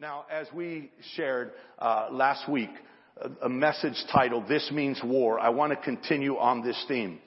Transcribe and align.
Now, 0.00 0.24
as 0.30 0.46
we 0.54 0.90
shared 1.14 1.52
uh, 1.78 2.08
last 2.10 2.48
week, 2.48 2.70
a, 3.42 3.50
message 3.50 4.02
titled 4.10 4.48
"This 4.48 4.70
Means 4.72 4.98
War," 5.04 5.38
I 5.38 5.50
want 5.50 5.72
to 5.72 5.76
continue 5.76 6.38
on 6.38 6.62
this 6.64 6.82
theme. 6.88 7.18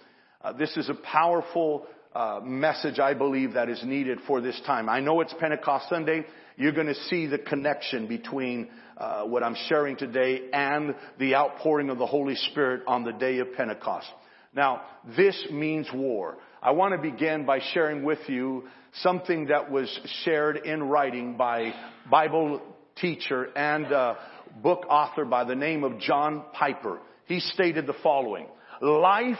Uh, 0.43 0.53
this 0.53 0.75
is 0.75 0.89
a 0.89 0.95
powerful 0.95 1.85
uh, 2.15 2.39
message, 2.43 2.97
I 2.97 3.13
believe, 3.13 3.53
that 3.53 3.69
is 3.69 3.83
needed 3.83 4.17
for 4.25 4.41
this 4.41 4.59
time. 4.65 4.89
I 4.89 5.01
know 5.01 5.21
it's 5.21 5.35
Pentecost 5.39 5.87
Sunday. 5.87 6.25
You're 6.57 6.71
going 6.71 6.87
to 6.87 6.95
see 6.95 7.27
the 7.27 7.37
connection 7.37 8.07
between 8.07 8.69
uh, 8.97 9.25
what 9.25 9.43
I'm 9.43 9.55
sharing 9.67 9.95
today 9.95 10.49
and 10.51 10.95
the 11.19 11.35
outpouring 11.35 11.91
of 11.91 11.99
the 11.99 12.07
Holy 12.07 12.35
Spirit 12.35 12.81
on 12.87 13.03
the 13.03 13.13
day 13.13 13.37
of 13.37 13.53
Pentecost. 13.53 14.07
Now, 14.55 14.81
this 15.15 15.45
means 15.51 15.87
war. 15.93 16.37
I 16.63 16.71
want 16.71 16.93
to 16.93 16.97
begin 16.97 17.45
by 17.45 17.59
sharing 17.73 18.03
with 18.03 18.19
you 18.27 18.63
something 19.01 19.47
that 19.47 19.69
was 19.69 19.89
shared 20.23 20.55
in 20.55 20.83
writing 20.83 21.35
by 21.35 21.73
Bible 22.09 22.61
teacher 22.95 23.49
and 23.53 23.85
uh, 23.91 24.15
book 24.61 24.85
author 24.89 25.25
by 25.25 25.43
the 25.43 25.55
name 25.55 25.83
of 25.83 25.99
John 25.99 26.41
Piper. 26.53 27.01
He 27.25 27.41
stated 27.41 27.85
the 27.85 27.95
following, 28.01 28.47
life 28.79 29.35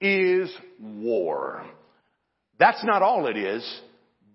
is 0.00 0.52
war. 0.80 1.64
That's 2.58 2.84
not 2.84 3.02
all 3.02 3.28
it 3.28 3.36
is, 3.36 3.80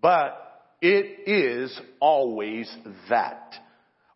but 0.01 0.61
it 0.81 1.27
is 1.27 1.77
always 1.99 2.73
that. 3.09 3.53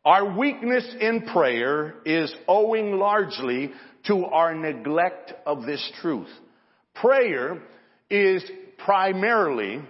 Our 0.06 0.38
weakness 0.38 0.96
in 0.98 1.24
prayer 1.24 1.96
is 2.06 2.34
owing 2.48 2.94
largely 2.94 3.74
to 4.08 4.24
our 4.28 4.56
neglect 4.56 5.34
of 5.46 5.66
this 5.66 5.92
truth. 6.02 6.30
Prayer 6.96 7.62
is 8.12 8.44
primarily 8.78 9.82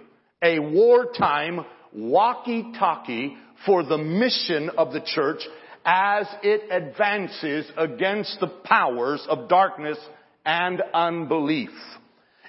a 0.42 0.58
wartime 0.58 1.64
walkie-talkie 1.92 3.36
for 3.66 3.84
the 3.84 3.98
mission 3.98 4.70
of 4.70 4.92
the 4.92 5.02
church 5.04 5.40
as 5.84 6.26
it 6.42 6.70
advances 6.70 7.70
against 7.76 8.38
the 8.40 8.46
powers 8.46 9.24
of 9.28 9.48
darkness 9.48 9.98
and 10.44 10.80
unbelief. 10.94 11.70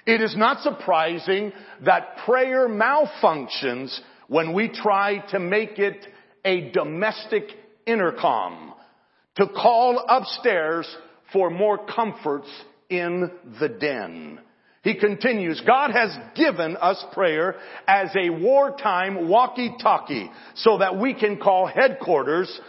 It 0.06 0.20
is 0.20 0.36
not 0.36 0.60
surprising 0.60 1.52
that 1.84 2.18
prayer 2.24 2.68
malfunctions 2.68 3.98
when 4.28 4.52
we 4.52 4.68
try 4.68 5.18
to 5.30 5.40
make 5.40 5.78
it 5.78 6.06
a 6.44 6.70
domestic 6.70 7.44
intercom 7.86 8.74
to 9.36 9.46
call 9.48 10.04
upstairs 10.08 10.86
for 11.32 11.50
more 11.50 11.84
comforts 11.86 12.48
in 12.88 13.30
the 13.60 13.68
den. 13.68 14.38
He 14.84 14.94
continues, 14.94 15.62
God 15.66 15.92
has 15.92 16.14
given 16.34 16.76
us 16.76 17.02
prayer 17.14 17.56
as 17.88 18.10
a 18.14 18.28
wartime 18.28 19.28
walkie-talkie 19.28 20.30
so 20.56 20.78
that 20.78 20.98
we 20.98 21.14
can 21.14 21.38
call 21.38 21.66
headquarters 21.66 22.60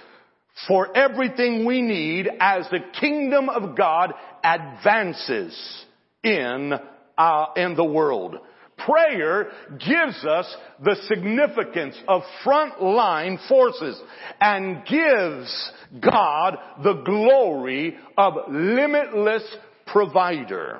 for 0.65 0.95
everything 0.95 1.65
we 1.65 1.81
need 1.81 2.29
as 2.39 2.69
the 2.71 2.79
kingdom 3.01 3.49
of 3.49 3.75
God 3.75 4.13
advances 4.45 5.85
in, 6.23 6.71
uh, 7.17 7.45
in 7.57 7.75
the 7.75 7.83
world. 7.83 8.37
Prayer 8.77 9.51
gives 9.77 10.23
us 10.25 10.55
the 10.81 10.95
significance 11.09 11.97
of 12.07 12.21
frontline 12.45 13.45
forces 13.49 14.01
and 14.39 14.85
gives 14.85 15.71
God 15.99 16.57
the 16.81 17.01
glory 17.05 17.97
of 18.17 18.33
limitless 18.49 19.43
provider. 19.85 20.79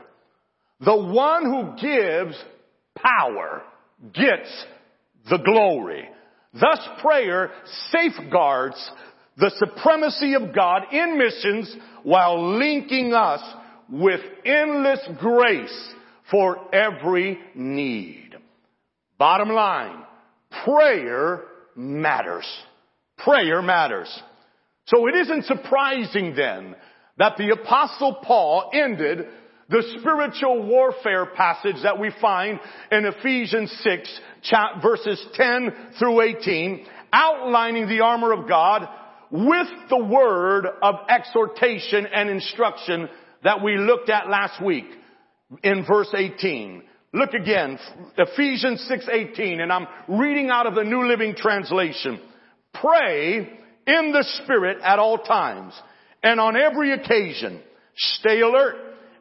The 0.80 0.96
one 0.96 1.44
who 1.46 1.76
gives 1.82 2.36
power 2.96 3.62
gets 4.14 4.66
the 5.30 5.38
glory. 5.38 6.08
Thus 6.54 6.80
prayer 7.02 7.52
safeguards 7.92 8.92
the 9.38 9.52
supremacy 9.58 10.34
of 10.36 10.56
God 10.56 10.84
in 10.92 11.18
missions 11.18 11.76
while 12.04 12.58
linking 12.58 13.14
us 13.14 13.42
with 13.90 14.22
endless 14.46 15.02
grace 15.20 15.94
for 16.32 16.74
every 16.74 17.40
need. 17.54 18.36
Bottom 19.18 19.50
line, 19.50 20.04
prayer 20.64 21.44
matters. 21.76 22.48
Prayer 23.18 23.62
matters. 23.62 24.10
So 24.88 25.08
it 25.08 25.16
isn't 25.16 25.46
surprising 25.46 26.36
then 26.36 26.76
that 27.18 27.38
the 27.38 27.50
apostle 27.50 28.20
Paul 28.24 28.70
ended 28.74 29.28
the 29.70 29.84
spiritual 30.00 30.64
warfare 30.64 31.26
passage 31.26 31.78
that 31.84 32.00
we 32.00 32.12
find 32.22 32.60
in 32.92 33.06
Ephesians 33.06 33.72
6 33.82 34.20
verses 34.82 35.26
10 35.34 35.74
through 35.98 36.22
18 36.22 36.86
outlining 37.12 37.88
the 37.88 38.02
armor 38.02 38.32
of 38.32 38.48
God 38.48 38.88
with 39.32 39.68
the 39.90 40.04
word 40.04 40.68
of 40.82 40.96
exhortation 41.10 42.06
and 42.06 42.30
instruction 42.30 43.10
that 43.44 43.64
we 43.64 43.78
looked 43.78 44.10
at 44.10 44.30
last 44.30 44.64
week 44.64 44.86
in 45.64 45.86
verse 45.86 46.14
18. 46.16 46.84
Look 47.14 47.34
again, 47.34 47.80
Ephesians 48.18 48.86
6:18 48.90 49.62
and 49.62 49.72
I'm 49.72 49.88
reading 50.08 50.50
out 50.50 50.68
of 50.68 50.76
the 50.76 50.84
New 50.84 51.08
Living 51.08 51.34
Translation. 51.36 52.20
Pray 52.74 53.50
in 53.88 54.12
the 54.12 54.24
spirit 54.44 54.80
at 54.84 55.00
all 55.00 55.18
times 55.20 55.74
and 56.22 56.40
on 56.40 56.56
every 56.56 56.92
occasion 56.92 57.62
stay 57.96 58.42
alert 58.42 58.76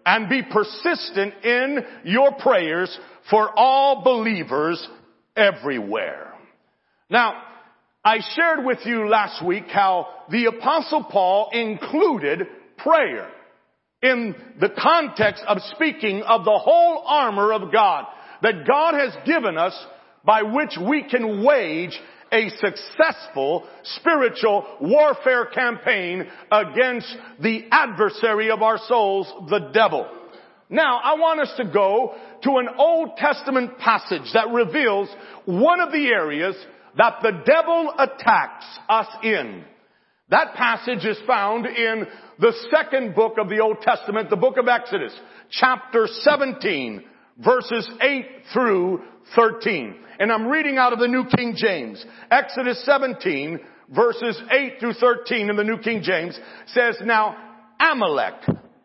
and 0.07 0.29
be 0.29 0.43
persistent 0.43 1.35
in 1.45 1.79
your 2.05 2.33
prayers 2.33 2.97
for 3.31 3.51
all 3.57 4.03
believers 4.03 4.87
everywhere. 5.37 6.33
Now, 7.11 7.43
I 8.05 8.19
shared 8.35 8.65
with 8.65 8.81
you 8.85 9.09
last 9.09 9.45
week 9.45 9.65
how 9.69 10.09
the 10.31 10.47
apostle 10.47 11.05
Paul 11.05 11.51
included 11.53 12.47
prayer 12.77 13.31
in 14.03 14.35
the 14.61 14.69
context 14.69 15.43
of 15.47 15.59
speaking 15.75 16.23
of 16.23 16.45
the 16.45 16.59
whole 16.59 17.03
armor 17.07 17.53
of 17.53 17.73
God 17.73 18.05
that 18.43 18.67
God 18.67 18.95
has 18.95 19.17
given 19.25 19.57
us 19.57 19.75
by 20.25 20.43
which 20.43 20.77
we 20.77 21.05
can 21.09 21.43
wage 21.45 21.99
a 22.35 22.49
successful 22.51 23.67
spiritual 23.85 24.67
warfare 24.81 25.47
campaign 25.47 26.27
against 26.51 27.17
the 27.41 27.65
adversary 27.71 28.51
of 28.51 28.61
our 28.61 28.79
souls, 28.89 29.33
the 29.49 29.71
devil. 29.73 30.07
Now, 30.69 30.99
I 31.03 31.15
want 31.15 31.41
us 31.41 31.53
to 31.59 31.65
go 31.65 32.15
to 32.43 32.57
an 32.57 32.69
Old 32.77 33.17
Testament 33.17 33.79
passage 33.79 34.33
that 34.35 34.51
reveals 34.51 35.09
one 35.45 35.81
of 35.81 35.93
the 35.93 36.09
areas 36.09 36.57
that 36.97 37.19
the 37.23 37.43
devil 37.47 37.95
attacks 37.97 38.67
us 38.89 39.07
in. 39.23 39.65
That 40.31 40.55
passage 40.55 41.05
is 41.05 41.19
found 41.27 41.67
in 41.67 42.07
the 42.41 42.53
second 42.71 43.15
book 43.15 43.35
of 43.39 43.49
the 43.49 43.61
Old 43.61 43.81
Testament, 43.83 44.31
the 44.31 44.37
book 44.37 44.57
of 44.57 44.67
Exodus, 44.67 45.15
chapter 45.51 46.09
17, 46.09 47.05
verses 47.39 47.89
8 48.01 48.27
through 48.53 49.03
13. 49.35 49.97
And 50.19 50.31
I'm 50.31 50.47
reading 50.47 50.79
out 50.79 50.93
of 50.93 50.99
the 50.99 51.09
New 51.09 51.25
King 51.37 51.55
James. 51.57 52.05
Exodus 52.31 52.85
17, 52.85 53.61
verses 53.95 54.41
8 54.51 54.75
through 54.81 54.95
13 54.95 55.51
in 55.51 55.57
the 55.57 55.65
New 55.65 55.79
King 55.79 56.03
James 56.03 56.39
says, 56.69 56.97
Now 57.05 57.37
Amalek 57.81 58.35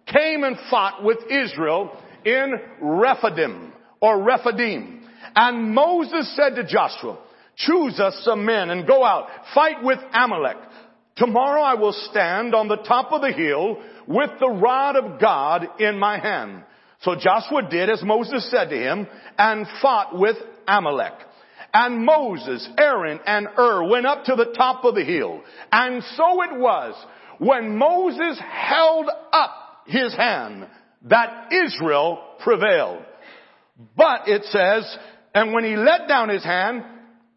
came 0.05 0.43
and 0.43 0.57
fought 0.69 1.03
with 1.03 1.19
Israel 1.29 1.91
in 2.25 2.53
Rephidim, 2.81 3.73
or 4.01 4.21
Rephidim. 4.21 5.07
And 5.35 5.73
Moses 5.73 6.35
said 6.35 6.55
to 6.55 6.65
Joshua, 6.65 7.19
choose 7.55 7.99
us 7.99 8.19
some 8.23 8.45
men 8.45 8.69
and 8.69 8.87
go 8.87 9.03
out, 9.03 9.27
fight 9.53 9.83
with 9.83 9.99
Amalek. 10.13 10.57
Tomorrow 11.17 11.61
I 11.61 11.75
will 11.75 11.93
stand 12.09 12.55
on 12.55 12.67
the 12.67 12.77
top 12.77 13.11
of 13.11 13.21
the 13.21 13.31
hill 13.31 13.77
with 14.07 14.31
the 14.39 14.49
rod 14.49 14.95
of 14.95 15.19
God 15.19 15.67
in 15.79 15.99
my 15.99 16.17
hand. 16.17 16.63
So 17.01 17.15
Joshua 17.15 17.67
did 17.69 17.89
as 17.89 18.03
Moses 18.03 18.49
said 18.51 18.69
to 18.69 18.75
him 18.75 19.07
and 19.37 19.65
fought 19.81 20.17
with 20.17 20.35
Amalek. 20.67 21.13
And 21.73 22.03
Moses, 22.03 22.67
Aaron, 22.77 23.19
and 23.25 23.47
Hur 23.47 23.87
went 23.87 24.05
up 24.05 24.25
to 24.25 24.35
the 24.35 24.53
top 24.57 24.83
of 24.85 24.95
the 24.95 25.03
hill. 25.03 25.41
And 25.71 26.03
so 26.15 26.43
it 26.43 26.59
was 26.59 26.95
when 27.37 27.77
Moses 27.77 28.39
held 28.39 29.07
up 29.31 29.51
his 29.85 30.13
hand 30.15 30.67
that 31.03 31.53
Israel 31.53 32.21
prevailed. 32.43 33.03
But 33.95 34.27
it 34.27 34.43
says, 34.45 34.97
and 35.33 35.53
when 35.53 35.63
he 35.63 35.77
let 35.77 36.07
down 36.07 36.29
his 36.29 36.43
hand, 36.43 36.83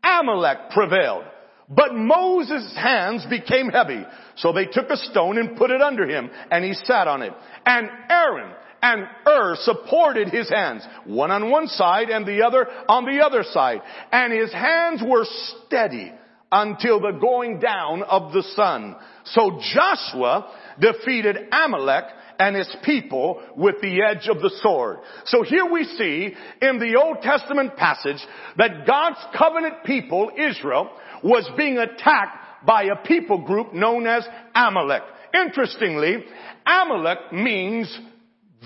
Amalek 0.03 0.70
prevailed. 0.70 1.25
But 1.69 1.94
Moses' 1.94 2.75
hands 2.76 3.25
became 3.31 3.69
heavy. 3.69 4.05
So 4.37 4.53
they 4.53 4.67
took 4.67 4.91
a 4.91 4.97
stone 4.97 5.38
and 5.38 5.56
put 5.56 5.70
it 5.70 5.81
under 5.81 6.06
him 6.06 6.31
and 6.50 6.65
he 6.65 6.75
sat 6.75 7.06
on 7.06 7.23
it. 7.23 7.32
And 7.65 7.88
Aaron 8.11 8.53
and 8.82 9.06
Hur 9.25 9.56
supported 9.61 10.29
his 10.29 10.50
hands, 10.50 10.87
one 11.06 11.31
on 11.31 11.50
one 11.50 11.69
side 11.69 12.11
and 12.11 12.26
the 12.26 12.44
other 12.44 12.67
on 12.88 13.05
the 13.05 13.25
other 13.25 13.44
side. 13.44 13.81
And 14.11 14.32
his 14.32 14.52
hands 14.52 15.02
were 15.06 15.25
steady 15.25 16.12
until 16.50 17.00
the 17.00 17.12
going 17.12 17.61
down 17.61 18.02
of 18.02 18.32
the 18.32 18.43
sun. 18.55 18.96
So 19.25 19.61
Joshua 19.73 20.52
defeated 20.81 21.37
Amalek 21.50 22.05
and 22.38 22.56
his 22.56 22.75
people 22.84 23.40
with 23.56 23.76
the 23.81 24.02
edge 24.02 24.29
of 24.29 24.43
the 24.43 24.50
sword. 24.62 24.99
So 25.26 25.43
here 25.43 25.64
we 25.64 25.84
see 25.84 26.34
in 26.61 26.79
the 26.79 27.00
Old 27.00 27.23
Testament 27.23 27.76
passage 27.76 28.20
that 28.58 28.87
God's 28.87 29.19
covenant 29.38 29.84
people, 29.84 30.31
Israel, 30.37 30.90
was 31.23 31.49
being 31.56 31.79
attacked 31.79 32.67
by 32.67 32.84
a 32.84 33.06
people 33.06 33.44
group 33.46 33.73
known 33.73 34.06
as 34.06 34.26
Amalek. 34.55 35.02
Interestingly, 35.34 36.25
Amalek 36.67 37.32
means 37.32 37.99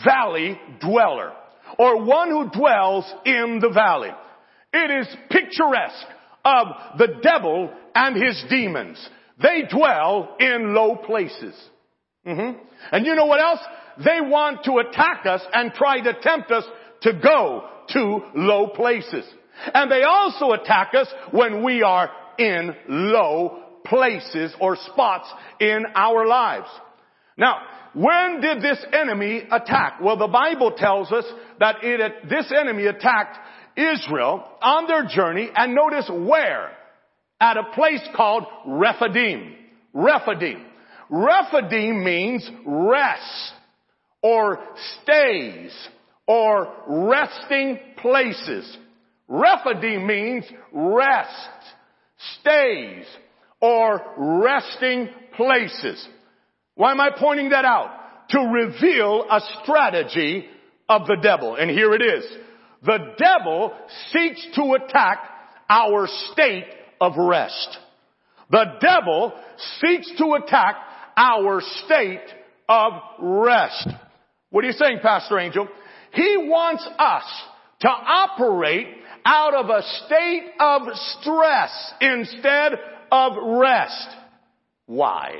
valley 0.05 0.59
dweller 0.81 1.33
or 1.79 2.05
one 2.05 2.31
who 2.31 2.51
dwells 2.51 3.05
in 3.25 3.59
the 3.61 3.71
valley. 3.71 4.11
It 4.73 4.91
is 4.91 5.17
picturesque 5.31 6.07
of 6.45 6.67
the 6.99 7.09
devil 7.23 7.71
and 7.95 8.17
his 8.17 8.45
demons. 8.49 9.09
They 9.43 9.63
dwell 9.71 10.37
in 10.39 10.75
low 10.75 10.97
places. 10.97 11.55
Mm-hmm. 12.27 12.59
And 12.93 13.07
you 13.07 13.15
know 13.15 13.27
what 13.27 13.41
else? 13.41 13.61
They 13.99 14.21
want 14.21 14.65
to 14.65 14.79
attack 14.79 15.27
us 15.27 15.43
and 15.53 15.73
try 15.73 16.01
to 16.01 16.15
tempt 16.21 16.51
us 16.51 16.65
to 17.03 17.13
go 17.13 17.69
to 17.91 18.21
low 18.35 18.69
places. 18.69 19.25
And 19.73 19.91
they 19.91 20.03
also 20.03 20.53
attack 20.53 20.93
us 20.95 21.09
when 21.31 21.65
we 21.65 21.83
are 21.83 22.11
in 22.39 22.75
low 22.89 23.63
places 23.85 24.55
or 24.61 24.77
spots 24.77 25.29
in 25.61 25.85
our 25.95 26.27
lives. 26.27 26.69
Now, 27.37 27.59
when 27.97 28.43
did 28.43 28.61
this 28.61 28.85
enemy 28.93 29.45
attack? 29.51 30.01
Well, 30.03 30.19
the 30.19 30.27
Bible 30.27 30.73
tells 30.77 31.11
us 31.11 31.25
that 31.61 31.77
it, 31.83 32.29
this 32.29 32.53
enemy 32.55 32.85
attacked 32.85 33.39
Israel 33.75 34.47
on 34.61 34.87
their 34.87 35.07
journey 35.07 35.49
and 35.55 35.75
notice 35.75 36.11
where? 36.13 36.73
At 37.41 37.57
a 37.57 37.73
place 37.75 38.07
called 38.15 38.45
Rephidim. 38.67 39.55
Rephidim. 39.95 40.67
Rephidim 41.09 42.05
means 42.05 42.47
rest 42.67 43.53
or 44.21 44.59
stays 45.03 45.75
or 46.27 46.71
resting 46.87 47.79
places. 48.03 48.77
Rephidim 49.27 50.07
means 50.07 50.45
rest, 50.71 51.49
stays, 52.41 53.07
or 53.59 54.03
resting 54.19 55.09
places. 55.35 56.07
Why 56.77 56.93
am 56.93 57.01
I 57.01 57.11
pointing 57.19 57.49
that 57.51 57.65
out? 57.65 57.91
To 58.31 58.39
reveal 58.41 59.27
a 59.31 59.41
strategy 59.63 60.47
of 60.89 61.07
the 61.07 61.17
devil. 61.21 61.57
And 61.57 61.71
here 61.71 61.93
it 61.93 62.03
is. 62.03 62.25
The 62.85 62.99
devil 63.19 63.73
seeks 64.13 64.47
to 64.55 64.75
attack 64.75 65.19
our 65.69 66.07
state 66.33 66.67
of 67.01 67.15
rest. 67.17 67.79
The 68.51 68.65
devil 68.81 69.33
seeks 69.81 70.13
to 70.19 70.35
attack 70.35 70.77
our 71.17 71.61
state 71.85 72.23
of 72.69 72.93
rest. 73.21 73.89
What 74.51 74.65
are 74.65 74.69
you 74.69 74.75
saying, 74.75 74.99
Pastor 75.03 75.39
Angel? 75.39 75.67
He 76.13 76.37
wants 76.37 76.87
us 76.99 77.25
to 77.81 77.89
operate 77.89 78.87
out 79.25 79.55
of 79.55 79.71
a 79.71 79.83
state 80.07 80.53
of 80.61 80.83
stress 81.21 81.93
instead 82.01 82.73
of 83.11 83.33
rest. 83.59 84.09
Why? 84.87 85.33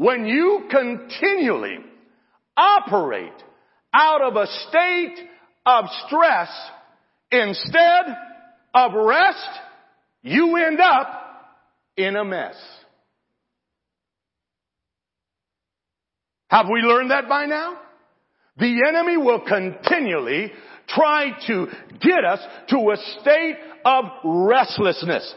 When 0.00 0.24
you 0.24 0.62
continually 0.70 1.76
operate 2.56 3.34
out 3.92 4.22
of 4.22 4.34
a 4.34 4.46
state 4.46 5.28
of 5.66 5.84
stress 6.06 6.48
instead 7.30 8.06
of 8.74 8.92
rest, 8.94 9.46
you 10.22 10.56
end 10.56 10.80
up 10.80 11.06
in 11.98 12.16
a 12.16 12.24
mess. 12.24 12.54
Have 16.48 16.64
we 16.72 16.80
learned 16.80 17.10
that 17.10 17.28
by 17.28 17.44
now? 17.44 17.76
The 18.56 18.82
enemy 18.88 19.18
will 19.18 19.42
continually 19.46 20.50
try 20.88 21.32
to 21.46 21.66
get 22.00 22.24
us 22.24 22.40
to 22.70 22.76
a 22.90 23.20
state 23.20 23.58
of 23.84 24.04
restlessness. 24.24 25.34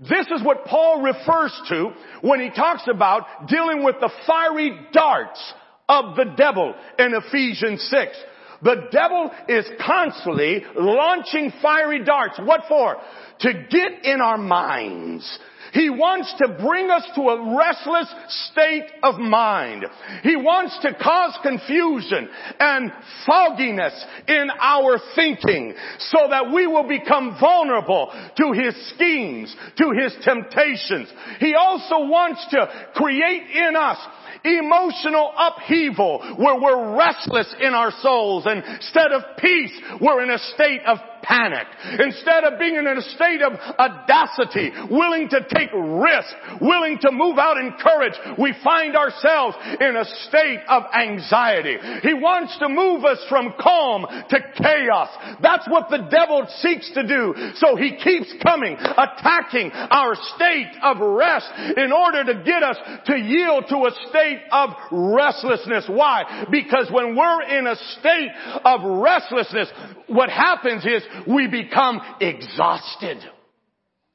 This 0.00 0.26
is 0.34 0.42
what 0.42 0.64
Paul 0.64 1.02
refers 1.02 1.52
to 1.68 1.92
when 2.22 2.40
he 2.40 2.48
talks 2.50 2.84
about 2.88 3.48
dealing 3.48 3.84
with 3.84 3.96
the 4.00 4.10
fiery 4.26 4.72
darts 4.92 5.52
of 5.88 6.16
the 6.16 6.24
devil 6.36 6.74
in 6.98 7.12
Ephesians 7.14 7.82
6. 7.90 8.16
The 8.62 8.88
devil 8.90 9.30
is 9.48 9.66
constantly 9.84 10.64
launching 10.74 11.52
fiery 11.60 12.02
darts. 12.02 12.38
What 12.38 12.62
for? 12.68 12.96
To 13.40 13.52
get 13.52 14.04
in 14.04 14.20
our 14.20 14.38
minds 14.38 15.38
he 15.72 15.90
wants 15.90 16.34
to 16.38 16.48
bring 16.48 16.90
us 16.90 17.06
to 17.14 17.20
a 17.22 17.56
restless 17.56 18.12
state 18.50 18.86
of 19.02 19.18
mind. 19.18 19.84
He 20.22 20.36
wants 20.36 20.78
to 20.82 20.94
cause 20.94 21.38
confusion 21.42 22.28
and 22.58 22.92
fogginess 23.26 24.04
in 24.26 24.48
our 24.58 24.98
thinking 25.14 25.74
so 25.98 26.28
that 26.30 26.52
we 26.52 26.66
will 26.66 26.88
become 26.88 27.36
vulnerable 27.40 28.12
to 28.36 28.52
his 28.52 28.74
schemes, 28.94 29.54
to 29.76 29.92
his 29.92 30.14
temptations. 30.22 31.08
He 31.38 31.54
also 31.54 32.06
wants 32.06 32.44
to 32.50 32.90
create 32.94 33.42
in 33.50 33.76
us 33.76 33.98
emotional 34.44 35.32
upheaval 35.36 36.36
where 36.38 36.60
we're 36.60 36.96
restless 36.96 37.52
in 37.60 37.74
our 37.74 37.92
souls 38.00 38.46
instead 38.46 39.12
of 39.12 39.36
peace, 39.38 39.72
we're 40.00 40.22
in 40.22 40.30
a 40.30 40.38
state 40.54 40.80
of 40.86 40.98
panic. 41.22 41.66
Instead 41.98 42.44
of 42.44 42.58
being 42.58 42.76
in 42.76 42.86
a 42.86 43.02
state 43.02 43.42
of 43.42 43.52
audacity, 43.78 44.72
willing 44.90 45.28
to 45.28 45.40
take 45.54 45.70
risk, 45.72 46.34
willing 46.60 46.98
to 47.00 47.10
move 47.12 47.38
out 47.38 47.56
in 47.56 47.72
courage, 47.80 48.14
we 48.38 48.54
find 48.62 48.96
ourselves 48.96 49.56
in 49.80 49.96
a 49.96 50.04
state 50.28 50.60
of 50.68 50.84
anxiety. 50.94 51.76
He 52.02 52.14
wants 52.14 52.56
to 52.58 52.68
move 52.68 53.04
us 53.04 53.18
from 53.28 53.54
calm 53.60 54.06
to 54.28 54.38
chaos. 54.56 55.08
That's 55.42 55.68
what 55.68 55.90
the 55.90 56.08
devil 56.10 56.46
seeks 56.58 56.90
to 56.94 57.06
do. 57.06 57.34
So 57.56 57.76
he 57.76 57.96
keeps 57.96 58.32
coming, 58.42 58.76
attacking 58.76 59.70
our 59.72 60.14
state 60.34 60.72
of 60.82 60.98
rest 61.00 61.48
in 61.76 61.92
order 61.92 62.24
to 62.24 62.42
get 62.44 62.62
us 62.62 62.76
to 63.06 63.16
yield 63.16 63.64
to 63.68 63.76
a 63.86 63.92
state 64.08 64.40
of 64.52 64.70
restlessness. 64.90 65.84
Why? 65.88 66.46
Because 66.50 66.90
when 66.90 67.16
we're 67.16 67.42
in 67.42 67.66
a 67.66 67.76
state 67.98 68.30
of 68.64 68.80
restlessness, 68.84 69.68
what 70.06 70.30
happens 70.30 70.84
is 70.84 71.02
we 71.26 71.48
become 71.48 72.00
exhausted. 72.20 73.18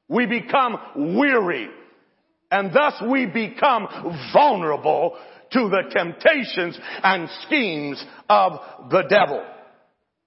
We 0.08 0.26
become 0.26 0.76
weary. 1.16 1.68
And 2.50 2.72
thus 2.72 2.94
we 3.10 3.26
become 3.26 3.88
vulnerable 4.32 5.16
to 5.52 5.68
the 5.68 5.82
temptations 5.90 6.78
and 7.02 7.28
schemes 7.46 8.04
of 8.28 8.52
the 8.90 9.02
devil. 9.08 9.44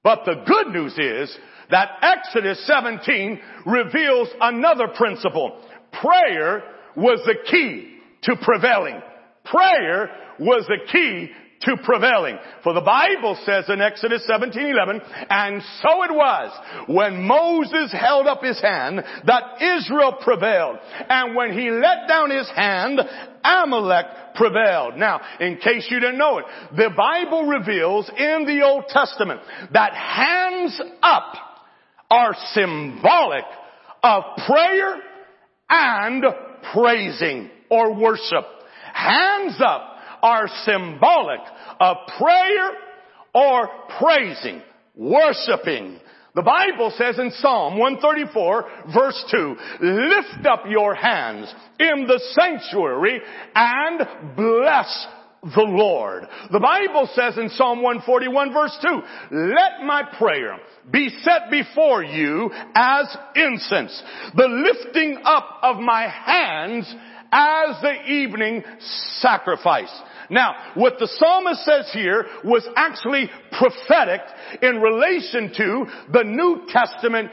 But 0.03 0.25
the 0.25 0.43
good 0.45 0.73
news 0.73 0.97
is 0.97 1.37
that 1.71 1.89
Exodus 2.01 2.65
17 2.65 3.39
reveals 3.65 4.29
another 4.41 4.87
principle. 4.87 5.61
Prayer 6.01 6.63
was 6.95 7.21
the 7.25 7.35
key 7.49 7.97
to 8.23 8.35
prevailing. 8.41 9.01
Prayer 9.45 10.09
was 10.39 10.65
the 10.67 10.79
key 10.91 11.31
to 11.61 11.77
prevailing. 11.83 12.37
For 12.63 12.73
the 12.73 12.81
Bible 12.81 13.37
says 13.45 13.65
in 13.69 13.81
Exodus 13.81 14.25
17:11, 14.27 15.01
and 15.29 15.61
so 15.81 16.03
it 16.03 16.13
was 16.13 16.51
when 16.87 17.23
Moses 17.23 17.91
held 17.91 18.27
up 18.27 18.43
his 18.43 18.59
hand 18.61 19.03
that 19.25 19.61
Israel 19.61 20.13
prevailed, 20.21 20.77
and 21.09 21.35
when 21.35 21.51
he 21.51 21.69
let 21.69 22.07
down 22.07 22.29
his 22.29 22.49
hand, 22.49 23.01
Amalek 23.43 24.35
prevailed. 24.35 24.95
Now, 24.97 25.21
in 25.39 25.57
case 25.57 25.87
you 25.89 25.99
didn't 25.99 26.17
know 26.17 26.37
it, 26.37 26.45
the 26.75 26.89
Bible 26.95 27.45
reveals 27.45 28.09
in 28.09 28.45
the 28.45 28.63
Old 28.63 28.87
Testament 28.87 29.41
that 29.73 29.93
hands 29.93 30.81
up 31.01 31.33
are 32.09 32.35
symbolic 32.53 33.45
of 34.01 34.23
prayer 34.47 34.95
and 35.69 36.23
praising 36.73 37.49
or 37.69 37.93
worship. 37.93 38.45
Hands 38.93 39.55
up 39.61 39.98
are 40.21 40.47
symbolic 40.65 41.41
of 41.79 41.97
prayer 42.17 42.71
or 43.33 43.69
praising, 43.99 44.61
worshiping. 44.95 45.99
The 46.35 46.43
Bible 46.43 46.93
says 46.95 47.17
in 47.17 47.31
Psalm 47.31 47.77
134 47.77 48.65
verse 48.93 49.25
2, 49.31 49.55
lift 49.81 50.45
up 50.45 50.63
your 50.69 50.93
hands 50.93 51.53
in 51.79 52.05
the 52.07 52.21
sanctuary 52.39 53.19
and 53.55 53.99
bless 54.35 55.07
the 55.41 55.65
Lord. 55.67 56.23
The 56.51 56.59
Bible 56.59 57.09
says 57.13 57.37
in 57.37 57.49
Psalm 57.49 57.81
141 57.81 58.53
verse 58.53 58.77
2, 58.81 59.01
let 59.31 59.85
my 59.85 60.03
prayer 60.17 60.59
be 60.91 61.09
set 61.23 61.49
before 61.49 62.03
you 62.03 62.51
as 62.75 63.17
incense, 63.35 64.03
the 64.35 64.47
lifting 64.47 65.21
up 65.23 65.59
of 65.63 65.77
my 65.77 66.07
hands 66.07 66.93
as 67.31 67.81
the 67.81 68.11
evening 68.11 68.63
sacrifice. 69.19 69.91
Now, 70.29 70.55
what 70.75 70.99
the 70.99 71.07
psalmist 71.07 71.65
says 71.65 71.89
here 71.93 72.25
was 72.43 72.67
actually 72.75 73.29
prophetic 73.57 74.21
in 74.61 74.79
relation 74.79 75.53
to 75.57 75.85
the 76.13 76.23
New 76.23 76.65
Testament 76.69 77.31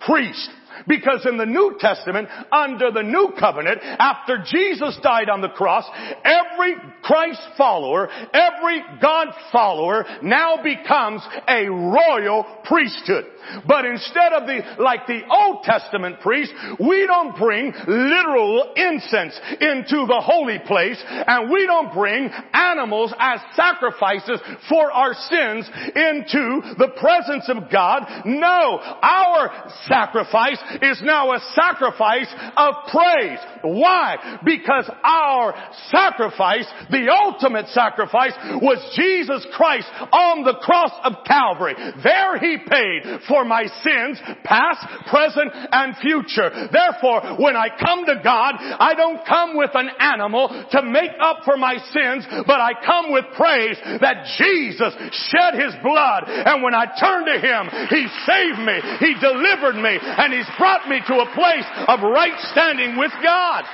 priest. 0.00 0.50
Because 0.86 1.26
in 1.26 1.36
the 1.36 1.46
New 1.46 1.76
Testament, 1.78 2.28
under 2.52 2.90
the 2.90 3.02
New 3.02 3.32
Covenant, 3.38 3.80
after 3.82 4.44
Jesus 4.44 4.98
died 5.02 5.28
on 5.28 5.40
the 5.40 5.48
cross, 5.48 5.84
every 6.24 6.74
Christ 7.02 7.40
follower, 7.56 8.08
every 8.32 8.82
God 9.00 9.28
follower 9.52 10.04
now 10.22 10.62
becomes 10.62 11.22
a 11.48 11.66
royal 11.68 12.44
priesthood. 12.64 13.24
But 13.66 13.84
instead 13.84 14.32
of 14.32 14.46
the, 14.46 14.60
like 14.78 15.06
the 15.06 15.22
Old 15.30 15.64
Testament 15.64 16.20
priest, 16.20 16.52
we 16.78 17.06
don't 17.06 17.36
bring 17.36 17.72
literal 17.86 18.74
incense 18.76 19.38
into 19.60 20.06
the 20.06 20.20
holy 20.22 20.58
place 20.66 21.02
and 21.08 21.50
we 21.50 21.66
don't 21.66 21.92
bring 21.92 22.30
animals 22.52 23.14
as 23.18 23.40
sacrifices 23.54 24.40
for 24.68 24.92
our 24.92 25.14
sins 25.14 25.68
into 25.96 26.60
the 26.78 26.92
presence 26.98 27.48
of 27.48 27.70
God. 27.70 28.04
No, 28.26 28.78
our 29.02 29.70
sacrifice 29.86 30.58
is 30.82 31.00
now 31.02 31.32
a 31.32 31.40
sacrifice 31.54 32.28
of 32.56 32.74
praise. 32.90 33.38
Why? 33.62 34.38
Because 34.44 34.90
our 35.04 35.54
sacrifice, 35.90 36.66
the 36.90 37.08
ultimate 37.10 37.68
sacrifice, 37.68 38.32
was 38.60 38.78
Jesus 38.96 39.46
Christ 39.52 39.88
on 40.12 40.44
the 40.44 40.58
cross 40.62 40.92
of 41.04 41.24
Calvary. 41.26 41.74
There 42.02 42.38
He 42.38 42.58
paid 42.58 43.22
for 43.28 43.44
my 43.44 43.64
sins, 43.82 44.20
past, 44.44 44.84
present, 45.08 45.52
and 45.54 45.96
future. 45.96 46.50
Therefore, 46.70 47.36
when 47.38 47.56
I 47.56 47.68
come 47.68 48.04
to 48.06 48.20
God, 48.22 48.54
I 48.58 48.94
don't 48.94 49.26
come 49.26 49.56
with 49.56 49.70
an 49.74 49.90
animal 49.98 50.48
to 50.72 50.82
make 50.82 51.12
up 51.20 51.44
for 51.44 51.56
my 51.56 51.76
sins, 51.92 52.26
but 52.46 52.60
I 52.60 52.72
come 52.84 53.12
with 53.12 53.24
praise 53.36 53.78
that 54.00 54.26
Jesus 54.38 54.94
shed 55.30 55.54
His 55.54 55.74
blood, 55.82 56.24
and 56.26 56.62
when 56.62 56.74
I 56.74 56.86
turn 56.98 57.24
to 57.26 57.38
Him, 57.38 57.62
He 57.90 58.06
saved 58.26 58.60
me, 58.60 58.76
He 59.00 59.14
delivered 59.20 59.76
me, 59.76 59.98
and 60.00 60.32
He's 60.32 60.50
brought 60.58 60.88
me 60.88 61.00
to 61.06 61.14
a 61.14 61.34
place 61.34 61.64
of 61.86 62.00
right 62.02 62.38
standing 62.52 62.98
with 62.98 63.12
God. 63.22 63.64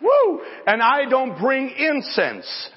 Woo! 0.00 0.40
And 0.66 0.82
I 0.82 1.08
don't 1.08 1.38
bring 1.38 1.70
incense. 1.70 2.70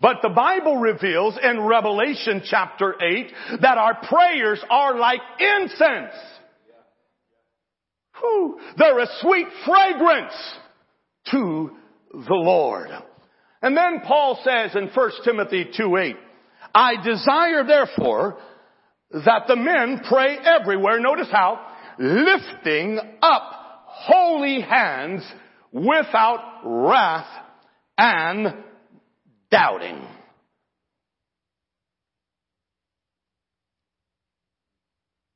But 0.00 0.16
the 0.20 0.30
Bible 0.30 0.78
reveals 0.78 1.38
in 1.40 1.60
Revelation 1.60 2.42
chapter 2.44 2.96
8 3.00 3.32
that 3.60 3.78
our 3.78 3.94
prayers 4.02 4.62
are 4.68 4.98
like 4.98 5.20
incense. 5.38 6.12
Whew. 8.20 8.58
They're 8.76 8.98
a 8.98 9.06
sweet 9.20 9.46
fragrance 9.64 10.34
to 11.30 11.70
the 12.12 12.34
Lord. 12.34 12.90
And 13.62 13.76
then 13.76 14.00
Paul 14.04 14.40
says 14.44 14.74
in 14.74 14.88
1 14.88 15.10
Timothy 15.24 15.66
2 15.76 15.96
8, 15.96 16.16
I 16.74 16.94
desire 17.04 17.64
therefore 17.64 18.38
that 19.12 19.42
the 19.46 19.56
men 19.56 20.00
pray 20.08 20.36
everywhere. 20.38 20.98
Notice 20.98 21.28
how? 21.30 21.64
Lifting 21.98 22.98
up 23.20 23.42
holy 23.86 24.60
hands 24.62 25.22
without 25.72 26.60
wrath 26.64 27.26
and 27.98 28.54
doubting. 29.50 30.06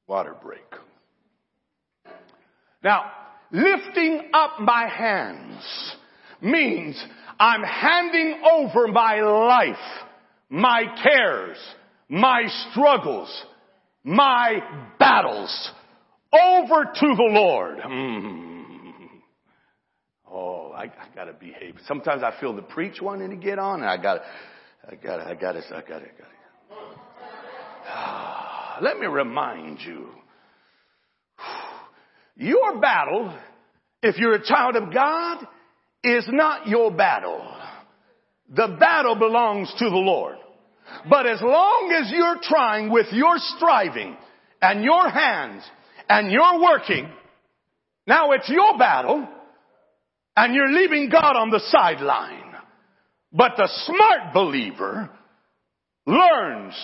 Water 0.07 0.35
break. 0.43 0.61
Now, 2.83 3.11
lifting 3.51 4.31
up 4.33 4.61
my 4.61 4.87
hands 4.89 5.97
means 6.41 7.03
I'm 7.39 7.63
handing 7.63 8.41
over 8.51 8.87
my 8.87 9.21
life, 9.21 9.77
my 10.49 10.85
cares, 11.03 11.57
my 12.09 12.45
struggles, 12.71 13.45
my 14.05 14.61
battles 14.99 15.73
over 16.43 16.85
to 16.85 17.14
the 17.16 17.28
Lord. 17.31 17.78
Mm. 17.78 18.64
Oh, 20.31 20.73
I, 20.73 20.85
I 20.85 21.09
gotta 21.14 21.33
behave. 21.33 21.76
Sometimes 21.87 22.23
I 22.23 22.38
feel 22.40 22.55
the 22.55 22.62
preach 22.62 23.00
wanting 23.00 23.31
to 23.31 23.37
get 23.37 23.59
on 23.59 23.81
and 23.81 23.88
I 23.88 23.97
gotta, 23.97 24.23
I 24.90 24.95
gotta, 24.97 25.25
I 25.25 25.35
gotta, 25.35 25.59
I 25.59 25.81
gotta, 25.81 26.07
I 26.07 26.11
gotta. 26.19 26.37
Let 28.83 28.99
me 28.99 29.07
remind 29.07 29.81
you. 29.81 30.09
Your 32.37 32.78
battle, 32.81 33.35
if 34.02 34.19
you're 34.19 34.35
a 34.35 34.45
child 34.45 34.76
of 34.76 34.93
God, 34.93 35.47
is 36.05 36.26
not 36.28 36.69
your 36.69 36.90
battle. 36.90 37.43
The 38.55 38.76
battle 38.78 39.16
belongs 39.16 39.73
to 39.78 39.85
the 39.88 39.97
Lord. 39.97 40.37
But 41.09 41.26
as 41.26 41.40
long 41.40 41.97
as 41.99 42.12
you're 42.12 42.38
trying 42.43 42.90
with 42.90 43.07
your 43.12 43.35
striving 43.38 44.16
and 44.61 44.85
your 44.85 45.09
hands 45.09 45.62
and 46.09 46.31
you're 46.31 46.61
working, 46.61 47.09
now 48.07 48.33
it's 48.33 48.49
your 48.49 48.79
battle 48.79 49.27
and 50.37 50.55
you're 50.55 50.73
leaving 50.73 51.09
God 51.09 51.37
on 51.37 51.51
the 51.51 51.61
sideline. 51.61 52.55
But 53.33 53.53
the 53.57 53.69
smart 53.85 54.33
believer 54.33 55.11
learns 56.07 56.75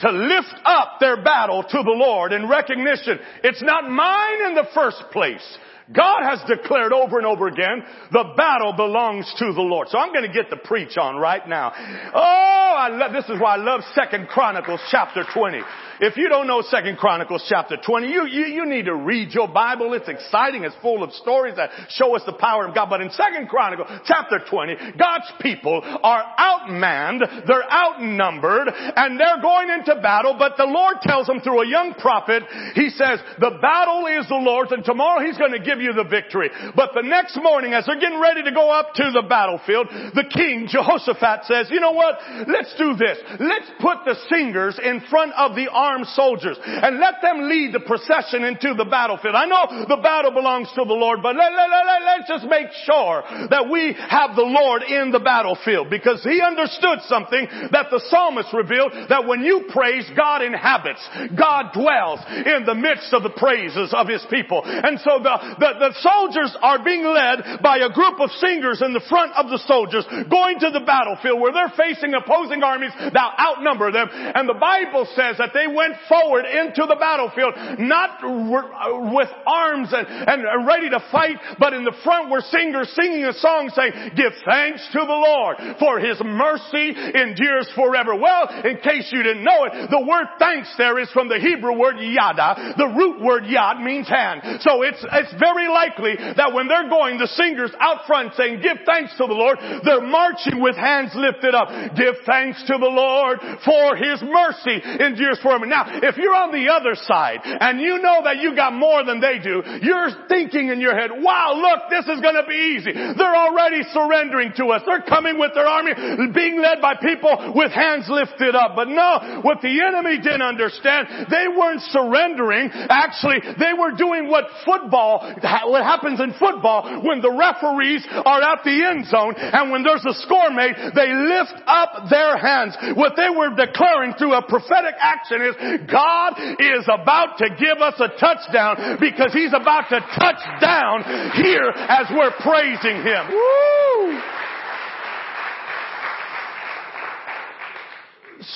to 0.00 0.10
lift 0.10 0.54
up 0.64 0.98
their 1.00 1.22
battle 1.22 1.62
to 1.62 1.82
the 1.82 1.94
Lord 1.96 2.32
in 2.32 2.48
recognition. 2.48 3.18
It's 3.44 3.62
not 3.62 3.88
mine 3.88 4.46
in 4.48 4.54
the 4.54 4.66
first 4.74 5.04
place. 5.12 5.58
God 5.92 6.22
has 6.22 6.40
declared 6.48 6.92
over 6.92 7.18
and 7.18 7.26
over 7.26 7.46
again, 7.46 7.82
the 8.10 8.32
battle 8.36 8.72
belongs 8.72 9.32
to 9.38 9.52
the 9.52 9.60
Lord. 9.60 9.88
So 9.88 9.98
I'm 9.98 10.12
going 10.12 10.26
to 10.26 10.32
get 10.32 10.48
the 10.48 10.56
preach 10.56 10.96
on 10.96 11.16
right 11.16 11.46
now. 11.46 11.72
Oh, 12.14 12.74
I 12.76 12.88
love, 12.88 13.12
this 13.12 13.24
is 13.26 13.40
why 13.40 13.54
I 13.54 13.56
love 13.56 13.82
Second 13.94 14.28
Chronicles 14.28 14.80
chapter 14.90 15.24
20. 15.32 15.60
If 16.00 16.16
you 16.16 16.28
don't 16.28 16.46
know 16.46 16.62
Second 16.62 16.98
Chronicles 16.98 17.46
chapter 17.48 17.76
20, 17.76 18.08
you, 18.08 18.26
you, 18.26 18.46
you 18.46 18.66
need 18.66 18.86
to 18.86 18.94
read 18.94 19.32
your 19.32 19.46
Bible. 19.46 19.94
It's 19.94 20.08
exciting. 20.08 20.64
It's 20.64 20.74
full 20.82 21.02
of 21.02 21.12
stories 21.12 21.56
that 21.56 21.70
show 21.90 22.16
us 22.16 22.22
the 22.26 22.32
power 22.32 22.66
of 22.66 22.74
God. 22.74 22.88
But 22.90 23.00
in 23.00 23.10
Second 23.10 23.48
Chronicles 23.48 23.88
chapter 24.06 24.40
20, 24.50 24.98
God's 24.98 25.30
people 25.40 25.82
are 25.84 26.24
outmanned, 26.38 27.46
they're 27.46 27.70
outnumbered, 27.70 28.68
and 28.68 29.20
they're 29.20 29.40
going 29.40 29.70
into 29.70 30.00
battle, 30.00 30.34
but 30.38 30.56
the 30.56 30.66
Lord 30.66 30.96
tells 31.02 31.26
them 31.26 31.40
through 31.40 31.62
a 31.62 31.68
young 31.68 31.94
prophet, 31.94 32.42
He 32.74 32.90
says, 32.90 33.20
the 33.38 33.58
battle 33.62 34.06
is 34.06 34.28
the 34.28 34.34
Lord's 34.34 34.72
and 34.72 34.84
tomorrow 34.84 35.24
He's 35.24 35.38
going 35.38 35.52
to 35.52 35.60
give 35.60 35.73
you 35.80 35.92
the 35.92 36.04
victory. 36.04 36.50
But 36.74 36.90
the 36.94 37.02
next 37.02 37.36
morning, 37.42 37.72
as 37.72 37.86
they're 37.86 38.00
getting 38.00 38.20
ready 38.20 38.42
to 38.42 38.52
go 38.52 38.70
up 38.70 38.94
to 38.94 39.10
the 39.12 39.22
battlefield, 39.22 39.88
the 40.14 40.24
king, 40.30 40.66
Jehoshaphat 40.68 41.44
says, 41.44 41.70
you 41.70 41.80
know 41.80 41.92
what? 41.92 42.18
Let's 42.48 42.74
do 42.76 42.96
this. 42.96 43.18
Let's 43.40 43.70
put 43.80 44.04
the 44.04 44.16
singers 44.28 44.78
in 44.82 45.00
front 45.10 45.32
of 45.34 45.54
the 45.54 45.68
armed 45.70 46.06
soldiers 46.08 46.58
and 46.62 46.98
let 46.98 47.22
them 47.22 47.48
lead 47.48 47.72
the 47.72 47.80
procession 47.80 48.44
into 48.44 48.74
the 48.74 48.84
battlefield. 48.84 49.34
I 49.34 49.46
know 49.46 49.86
the 49.88 50.02
battle 50.02 50.32
belongs 50.32 50.68
to 50.74 50.84
the 50.84 50.94
Lord, 50.96 51.22
but 51.22 51.36
let, 51.36 51.52
let, 51.52 51.70
let, 51.70 52.02
let's 52.04 52.28
just 52.28 52.46
make 52.46 52.68
sure 52.84 53.22
that 53.50 53.68
we 53.70 53.94
have 53.94 54.36
the 54.36 54.46
Lord 54.46 54.82
in 54.82 55.10
the 55.10 55.20
battlefield 55.20 55.90
because 55.90 56.22
he 56.22 56.40
understood 56.40 57.00
something 57.06 57.46
that 57.72 57.88
the 57.90 58.02
psalmist 58.08 58.52
revealed 58.52 58.92
that 59.08 59.26
when 59.26 59.42
you 59.42 59.66
praise, 59.70 60.08
God 60.16 60.42
inhabits. 60.42 61.02
God 61.36 61.72
dwells 61.72 62.20
in 62.28 62.64
the 62.66 62.74
midst 62.74 63.12
of 63.12 63.22
the 63.22 63.30
praises 63.30 63.92
of 63.92 64.08
his 64.08 64.24
people. 64.30 64.62
And 64.64 64.98
so 65.00 65.20
the, 65.22 65.56
the, 65.64 65.88
the 65.88 65.92
soldiers 66.04 66.52
are 66.60 66.84
being 66.84 67.04
led 67.08 67.62
by 67.64 67.80
a 67.80 67.88
group 67.88 68.20
of 68.20 68.28
singers 68.36 68.84
in 68.84 68.92
the 68.92 69.04
front 69.08 69.32
of 69.32 69.48
the 69.48 69.60
soldiers 69.64 70.04
going 70.28 70.60
to 70.60 70.68
the 70.68 70.84
battlefield 70.84 71.40
where 71.40 71.56
they're 71.56 71.72
facing 71.72 72.12
opposing 72.12 72.60
armies 72.60 72.92
that 72.98 73.30
outnumber 73.40 73.88
them. 73.88 74.08
And 74.12 74.44
the 74.44 74.60
Bible 74.60 75.08
says 75.16 75.38
that 75.38 75.56
they 75.56 75.64
went 75.64 75.96
forward 76.08 76.44
into 76.44 76.84
the 76.84 76.98
battlefield, 76.98 77.54
not 77.78 78.20
uh, 78.20 79.12
with 79.14 79.30
arms 79.46 79.88
and, 79.92 80.04
and 80.04 80.66
ready 80.66 80.90
to 80.90 81.00
fight, 81.08 81.38
but 81.58 81.72
in 81.72 81.84
the 81.84 81.96
front 82.04 82.28
were 82.28 82.42
singers 82.42 82.92
singing 82.92 83.24
a 83.24 83.32
song 83.32 83.70
saying, 83.72 84.12
give 84.16 84.34
thanks 84.44 84.84
to 84.92 85.00
the 85.00 85.20
Lord 85.24 85.56
for 85.78 86.00
his 86.00 86.18
mercy 86.20 86.92
endures 86.92 87.70
forever. 87.74 88.14
Well, 88.18 88.50
in 88.64 88.82
case 88.82 89.08
you 89.12 89.22
didn't 89.22 89.44
know 89.44 89.64
it, 89.64 89.88
the 89.88 90.04
word 90.04 90.26
thanks 90.38 90.72
there 90.76 90.98
is 90.98 91.10
from 91.12 91.28
the 91.28 91.38
Hebrew 91.38 91.78
word 91.78 91.96
yada. 92.00 92.74
The 92.76 92.90
root 92.90 93.22
word 93.22 93.44
yad 93.44 93.82
means 93.82 94.08
hand. 94.08 94.60
So 94.60 94.82
it's, 94.82 94.98
it's 94.98 95.34
very 95.38 95.53
likely 95.68 96.16
that 96.18 96.52
when 96.52 96.68
they're 96.68 96.88
going, 96.88 97.18
the 97.18 97.30
singers 97.30 97.70
out 97.78 98.06
front 98.06 98.34
saying, 98.34 98.60
give 98.62 98.82
thanks 98.86 99.12
to 99.18 99.26
the 99.26 99.34
Lord, 99.34 99.58
they're 99.84 100.04
marching 100.04 100.60
with 100.60 100.76
hands 100.76 101.12
lifted 101.14 101.54
up. 101.54 101.68
Give 101.96 102.14
thanks 102.26 102.62
to 102.66 102.74
the 102.78 102.90
Lord 102.90 103.38
for 103.64 103.96
his 103.96 104.22
mercy 104.22 104.82
endures 104.82 105.38
forever. 105.40 105.66
Now, 105.66 105.86
if 106.02 106.16
you're 106.16 106.34
on 106.34 106.52
the 106.52 106.72
other 106.72 106.94
side 106.94 107.40
and 107.44 107.80
you 107.80 107.98
know 107.98 108.24
that 108.24 108.38
you 108.38 108.54
got 108.54 108.72
more 108.72 109.04
than 109.04 109.20
they 109.20 109.38
do, 109.38 109.62
you're 109.82 110.28
thinking 110.28 110.68
in 110.68 110.80
your 110.80 110.94
head, 110.94 111.10
wow, 111.12 111.54
look, 111.54 111.90
this 111.90 112.06
is 112.06 112.20
going 112.20 112.36
to 112.36 112.46
be 112.48 112.76
easy. 112.76 112.92
They're 112.92 113.36
already 113.36 113.82
surrendering 113.92 114.52
to 114.56 114.74
us. 114.74 114.82
They're 114.86 115.06
coming 115.06 115.38
with 115.38 115.52
their 115.54 115.66
army, 115.66 115.92
being 116.34 116.60
led 116.60 116.80
by 116.80 116.96
people 116.96 117.54
with 117.54 117.72
hands 117.72 118.06
lifted 118.08 118.54
up. 118.54 118.76
But 118.76 118.88
no, 118.88 119.40
what 119.42 119.60
the 119.62 119.72
enemy 119.82 120.18
didn't 120.18 120.42
understand, 120.42 121.28
they 121.30 121.48
weren't 121.48 121.82
surrendering. 121.92 122.70
Actually, 122.72 123.40
they 123.58 123.72
were 123.72 123.92
doing 123.92 124.28
what 124.28 124.44
football 124.64 125.34
what 125.44 125.82
happens 125.84 126.20
in 126.20 126.32
football 126.38 127.02
when 127.04 127.20
the 127.20 127.30
referees 127.30 128.06
are 128.10 128.42
at 128.42 128.64
the 128.64 128.84
end 128.84 129.06
zone 129.06 129.34
and 129.36 129.70
when 129.70 129.82
there's 129.82 130.04
a 130.04 130.14
score 130.24 130.50
made, 130.50 130.74
they 130.94 131.10
lift 131.12 131.54
up 131.66 132.08
their 132.10 132.36
hands. 132.36 132.76
What 132.96 133.14
they 133.16 133.30
were 133.30 133.54
declaring 133.54 134.14
through 134.18 134.34
a 134.34 134.42
prophetic 134.42 134.94
action 134.98 135.42
is 135.42 135.54
God 135.90 136.34
is 136.58 136.84
about 136.88 137.38
to 137.38 137.48
give 137.56 137.78
us 137.78 137.94
a 138.00 138.08
touchdown 138.18 138.98
because 139.00 139.32
he's 139.32 139.52
about 139.52 139.88
to 139.90 140.00
touch 140.18 140.42
down 140.60 141.04
here 141.36 141.70
as 141.74 142.06
we're 142.10 142.34
praising 142.40 143.02
him. 143.02 143.28
Woo! 143.30 144.20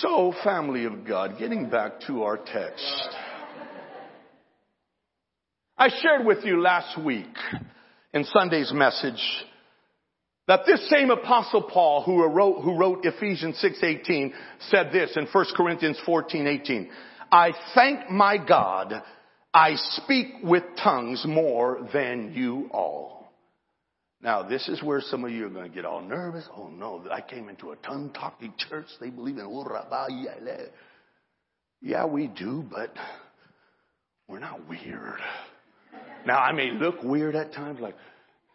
So, 0.01 0.35
family 0.45 0.85
of 0.85 1.07
God, 1.07 1.39
getting 1.39 1.71
back 1.71 2.01
to 2.07 2.23
our 2.23 2.37
text. 2.37 3.18
I 5.81 5.91
shared 6.03 6.27
with 6.27 6.45
you 6.45 6.61
last 6.61 6.99
week 7.01 7.33
in 8.13 8.25
Sunday's 8.25 8.73
message 8.73 9.23
that 10.49 10.67
this 10.67 10.91
same 10.91 11.11
apostle 11.11 11.63
Paul 11.63 12.03
who 12.03 12.27
wrote, 12.27 12.63
who 12.63 12.77
wrote 12.77 13.05
Ephesians 13.05 13.63
6:18 13.63 14.33
said 14.71 14.91
this 14.91 15.17
in 15.17 15.27
1 15.27 15.47
Corinthians 15.57 15.97
14:18. 16.05 16.91
I 17.31 17.53
thank 17.77 18.11
my 18.11 18.39
God 18.39 19.05
I 19.55 19.77
speak 19.77 20.27
with 20.43 20.65
tongues 20.83 21.25
more 21.25 21.89
than 21.93 22.33
you 22.35 22.69
all. 22.73 23.33
Now, 24.21 24.43
this 24.43 24.69
is 24.69 24.83
where 24.83 25.01
some 25.01 25.25
of 25.25 25.31
you 25.31 25.47
are 25.47 25.51
going 25.51 25.71
to 25.71 25.75
get 25.75 25.85
all 25.85 26.01
nervous. 26.01 26.49
Oh 26.57 26.67
no, 26.67 27.05
I 27.09 27.21
came 27.21 27.49
into 27.49 27.71
a 27.71 27.77
tongue 27.77 28.11
talking 28.13 28.53
church. 28.69 28.87
They 29.01 29.11
believe 29.11 29.39
in. 29.39 29.49
Yeah, 31.81 32.05
we 32.07 32.27
do, 32.27 32.65
but 32.69 32.93
we're 34.27 34.41
not 34.41 34.69
weird. 34.69 35.21
Now, 36.27 36.39
I 36.39 36.53
may 36.53 36.71
look 36.71 37.03
weird 37.03 37.35
at 37.37 37.53
times, 37.53 37.81
like, 37.81 37.95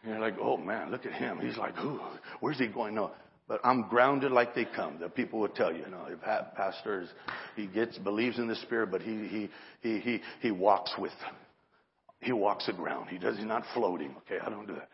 you're 0.06 0.20
like, 0.20 0.36
oh 0.42 0.58
man, 0.58 0.92
look 0.92 1.06
at 1.06 1.14
him. 1.14 1.40
He's 1.40 1.58
like, 1.58 1.76
who? 1.76 2.00
Where's 2.42 2.60
he 2.60 2.68
going? 2.68 2.96
No. 2.96 3.12
But 3.48 3.62
I'm 3.64 3.88
grounded 3.90 4.32
like 4.32 4.56
they 4.56 4.66
come. 4.66 5.00
The 5.00 5.10
people 5.10 5.40
will 5.40 5.50
tell 5.50 5.72
you, 5.72 5.80
you 5.80 5.92
know, 5.92 6.08
if 6.10 6.22
pastors, 6.22 7.10
he 7.56 7.68
gets, 7.68 7.98
believes 7.98 8.38
in 8.38 8.48
the 8.48 8.56
Spirit, 8.56 8.92
but 8.92 9.02
he, 9.02 9.28
he, 9.28 9.50
he, 9.82 10.00
he, 10.00 10.22
he 10.42 10.52
walks 10.52 10.94
with, 10.98 11.12
he 12.20 12.32
walks 12.32 12.66
the 12.68 12.74
ground. 12.74 13.10
He 13.10 13.18
does, 13.18 13.38
he's 13.38 13.46
not 13.46 13.64
floating. 13.74 14.16
Okay. 14.26 14.40
I 14.44 14.50
don't 14.50 14.66
do 14.66 14.76
that. 14.76 14.90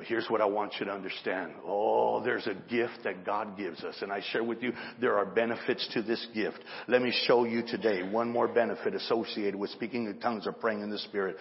But 0.00 0.06
here's 0.06 0.30
what 0.30 0.40
I 0.40 0.46
want 0.46 0.76
you 0.80 0.86
to 0.86 0.92
understand. 0.92 1.52
Oh, 1.62 2.24
there's 2.24 2.46
a 2.46 2.54
gift 2.70 3.00
that 3.04 3.26
God 3.26 3.58
gives 3.58 3.84
us. 3.84 3.96
And 4.00 4.10
I 4.10 4.22
share 4.32 4.42
with 4.42 4.62
you, 4.62 4.72
there 4.98 5.18
are 5.18 5.26
benefits 5.26 5.86
to 5.92 6.00
this 6.00 6.26
gift. 6.32 6.58
Let 6.88 7.02
me 7.02 7.12
show 7.26 7.44
you 7.44 7.62
today 7.66 8.02
one 8.02 8.30
more 8.30 8.48
benefit 8.48 8.94
associated 8.94 9.56
with 9.56 9.68
speaking 9.68 10.06
in 10.06 10.18
tongues 10.18 10.46
or 10.46 10.52
praying 10.52 10.80
in 10.80 10.88
the 10.88 10.96
Spirit. 10.96 11.36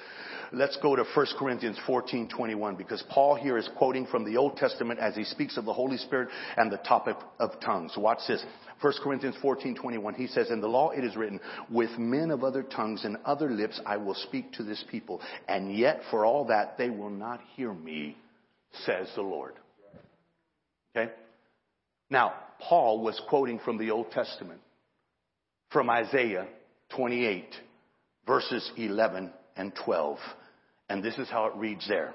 Let's 0.52 0.78
go 0.82 0.98
to 0.98 1.06
1 1.06 1.26
Corinthians 1.38 1.80
14, 1.88 2.28
21, 2.28 2.76
because 2.76 3.02
Paul 3.10 3.36
here 3.36 3.58
is 3.58 3.70
quoting 3.78 4.06
from 4.08 4.26
the 4.26 4.36
Old 4.36 4.58
Testament 4.58 5.00
as 5.00 5.16
he 5.16 5.24
speaks 5.24 5.56
of 5.56 5.64
the 5.64 5.72
Holy 5.72 5.96
Spirit 5.96 6.28
and 6.58 6.70
the 6.70 6.80
topic 6.80 7.16
of 7.40 7.52
tongues. 7.62 7.94
Watch 7.96 8.20
this. 8.28 8.44
1 8.82 8.94
Corinthians 9.02 9.38
14, 9.42 9.76
21, 9.76 10.16
he 10.16 10.28
says, 10.28 10.52
In 10.52 10.60
the 10.60 10.68
law 10.68 10.90
it 10.90 11.06
is 11.06 11.16
written, 11.16 11.40
with 11.72 11.98
men 11.98 12.30
of 12.30 12.44
other 12.44 12.64
tongues 12.64 13.06
and 13.06 13.16
other 13.24 13.50
lips 13.50 13.80
I 13.86 13.96
will 13.96 14.16
speak 14.16 14.52
to 14.54 14.64
this 14.64 14.84
people, 14.92 15.22
and 15.48 15.74
yet 15.74 16.02
for 16.12 16.26
all 16.26 16.44
that 16.48 16.78
they 16.78 16.90
will 16.90 17.10
not 17.10 17.40
hear 17.56 17.74
me 17.74 18.18
says 18.86 19.08
the 19.16 19.22
Lord. 19.22 19.54
Okay? 20.96 21.12
Now, 22.10 22.34
Paul 22.60 23.02
was 23.02 23.20
quoting 23.30 23.60
from 23.64 23.78
the 23.78 23.92
Old 23.92 24.12
Testament, 24.12 24.62
from 25.72 25.90
Isaiah 25.90 26.48
28, 26.96 27.46
verses 28.26 28.72
11 28.78 29.32
and 29.56 29.74
12. 29.86 30.18
And 30.90 31.04
this 31.04 31.18
is 31.18 31.30
how 31.30 31.46
it 31.46 31.56
reads 31.56 31.88
there. 31.88 32.14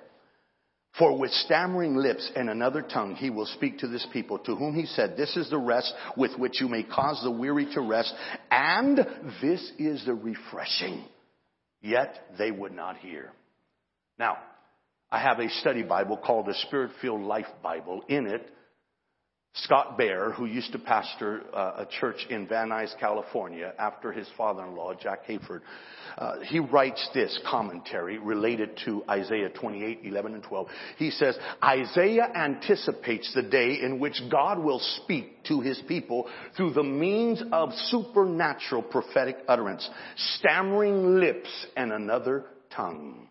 For 0.98 1.18
with 1.18 1.32
stammering 1.32 1.96
lips 1.96 2.30
and 2.36 2.48
another 2.48 2.80
tongue 2.82 3.16
he 3.16 3.28
will 3.28 3.46
speak 3.46 3.78
to 3.78 3.88
this 3.88 4.06
people, 4.12 4.38
to 4.40 4.54
whom 4.54 4.74
he 4.74 4.86
said, 4.86 5.16
This 5.16 5.36
is 5.36 5.50
the 5.50 5.58
rest 5.58 5.92
with 6.16 6.38
which 6.38 6.60
you 6.60 6.68
may 6.68 6.84
cause 6.84 7.20
the 7.22 7.32
weary 7.32 7.66
to 7.74 7.80
rest, 7.80 8.14
and 8.50 8.98
this 9.42 9.72
is 9.78 10.04
the 10.06 10.14
refreshing. 10.14 11.04
Yet 11.82 12.16
they 12.38 12.52
would 12.52 12.72
not 12.72 12.96
hear. 12.98 13.32
Now, 14.18 14.38
I 15.14 15.20
have 15.20 15.38
a 15.38 15.48
study 15.48 15.84
Bible 15.84 16.16
called 16.16 16.46
the 16.46 16.54
Spirit 16.54 16.90
Filled 17.00 17.20
Life 17.20 17.46
Bible. 17.62 18.02
In 18.08 18.26
it, 18.26 18.50
Scott 19.54 19.96
Bauer, 19.96 20.32
who 20.32 20.44
used 20.44 20.72
to 20.72 20.78
pastor 20.80 21.42
uh, 21.54 21.84
a 21.84 21.86
church 22.00 22.26
in 22.30 22.48
Van 22.48 22.70
Nuys, 22.70 22.98
California, 22.98 23.72
after 23.78 24.10
his 24.10 24.28
father-in-law, 24.36 24.94
Jack 24.94 25.24
Hayford, 25.28 25.60
uh, 26.18 26.40
he 26.40 26.58
writes 26.58 27.08
this 27.14 27.38
commentary 27.48 28.18
related 28.18 28.70
to 28.86 29.04
Isaiah 29.08 29.50
28, 29.50 30.00
11 30.02 30.34
and 30.34 30.42
12. 30.42 30.66
He 30.96 31.12
says, 31.12 31.38
Isaiah 31.62 32.28
anticipates 32.34 33.32
the 33.36 33.42
day 33.42 33.78
in 33.80 34.00
which 34.00 34.20
God 34.32 34.58
will 34.58 34.80
speak 34.80 35.44
to 35.44 35.60
his 35.60 35.80
people 35.86 36.28
through 36.56 36.72
the 36.72 36.82
means 36.82 37.40
of 37.52 37.72
supernatural 37.72 38.82
prophetic 38.82 39.36
utterance, 39.46 39.88
stammering 40.16 41.20
lips 41.20 41.66
and 41.76 41.92
another 41.92 42.46
tongue. 42.74 43.28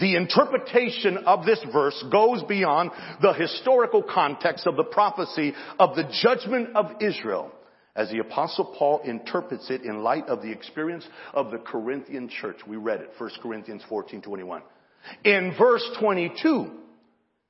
The 0.00 0.16
interpretation 0.16 1.18
of 1.18 1.46
this 1.46 1.64
verse 1.72 2.02
goes 2.10 2.42
beyond 2.42 2.90
the 3.22 3.32
historical 3.32 4.02
context 4.02 4.66
of 4.66 4.76
the 4.76 4.84
prophecy 4.84 5.54
of 5.78 5.94
the 5.94 6.10
judgment 6.22 6.74
of 6.74 7.00
Israel 7.00 7.52
as 7.94 8.10
the 8.10 8.18
apostle 8.18 8.74
Paul 8.76 9.02
interprets 9.04 9.70
it 9.70 9.82
in 9.82 10.02
light 10.02 10.26
of 10.26 10.42
the 10.42 10.50
experience 10.50 11.06
of 11.32 11.52
the 11.52 11.58
Corinthian 11.58 12.28
church. 12.28 12.56
We 12.66 12.76
read 12.76 13.00
it, 13.00 13.10
1 13.18 13.30
Corinthians 13.40 13.82
14, 13.88 14.20
21. 14.20 14.62
In 15.22 15.54
verse 15.56 15.88
22, 16.00 16.72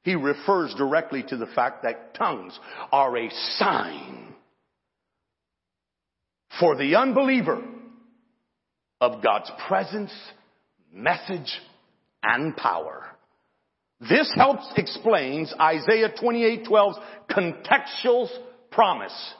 he 0.03 0.15
refers 0.15 0.75
directly 0.75 1.23
to 1.29 1.37
the 1.39 1.47
fact 1.47 1.85
that 1.85 2.15
tongues 2.15 2.59
are 2.93 3.17
a 3.17 3.31
sign 3.57 4.35
for 6.61 6.77
the 6.77 6.97
unbeliever 6.97 7.63
of 9.01 9.23
God's 9.23 9.51
presence, 9.67 10.13
message, 10.93 11.59
and 12.25 12.57
power. 12.57 13.07
This 14.01 14.31
helps 14.35 14.67
explains 14.77 15.55
Isaiah 15.61 16.11
28:12's 16.11 16.99
contextual 17.31 18.29
promise, 18.71 19.35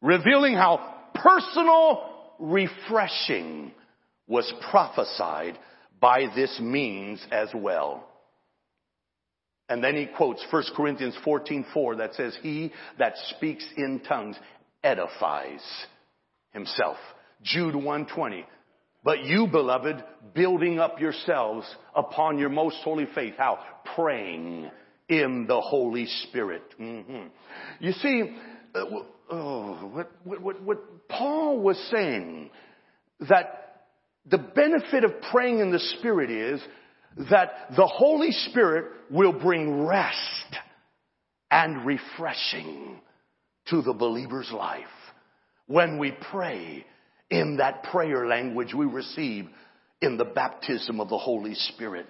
revealing 0.00 0.54
how 0.54 0.94
personal 1.14 2.34
refreshing 2.38 3.72
was 4.26 4.52
prophesied 4.70 5.58
by 6.00 6.26
this 6.34 6.58
means 6.60 7.24
as 7.30 7.48
well. 7.54 8.08
And 9.68 9.82
then 9.82 9.96
he 9.96 10.06
quotes 10.06 10.44
1 10.50 10.74
Corinthians 10.76 11.16
14:4 11.24 11.96
that 11.96 12.14
says, 12.14 12.36
"He 12.36 12.72
that 12.98 13.16
speaks 13.36 13.64
in 13.76 14.00
tongues 14.00 14.38
edifies 14.82 15.86
himself." 16.52 16.98
Jude 17.42 17.74
120, 17.76 18.46
but 19.06 19.22
you, 19.22 19.46
beloved, 19.46 20.02
building 20.34 20.80
up 20.80 21.00
yourselves 21.00 21.64
upon 21.94 22.38
your 22.38 22.48
most 22.48 22.78
holy 22.82 23.06
faith. 23.14 23.34
How? 23.38 23.60
Praying 23.94 24.68
in 25.08 25.46
the 25.46 25.60
Holy 25.60 26.06
Spirit. 26.24 26.64
Mm-hmm. 26.76 27.28
You 27.78 27.92
see, 27.92 28.36
uh, 28.74 28.84
oh, 29.30 30.04
what, 30.24 30.42
what, 30.42 30.60
what 30.60 31.08
Paul 31.08 31.60
was 31.60 31.78
saying 31.92 32.50
that 33.28 33.84
the 34.28 34.38
benefit 34.38 35.04
of 35.04 35.12
praying 35.30 35.60
in 35.60 35.70
the 35.70 35.78
Spirit 35.78 36.28
is 36.28 36.60
that 37.30 37.76
the 37.76 37.86
Holy 37.86 38.32
Spirit 38.32 38.86
will 39.08 39.32
bring 39.32 39.86
rest 39.86 40.56
and 41.48 41.86
refreshing 41.86 43.00
to 43.68 43.82
the 43.82 43.92
believer's 43.92 44.50
life. 44.50 44.82
When 45.68 45.96
we 45.98 46.12
pray, 46.32 46.84
in 47.30 47.56
that 47.58 47.84
prayer 47.84 48.26
language 48.26 48.74
we 48.74 48.86
receive 48.86 49.48
in 50.00 50.16
the 50.16 50.24
baptism 50.24 51.00
of 51.00 51.08
the 51.08 51.18
Holy 51.18 51.54
Spirit. 51.54 52.06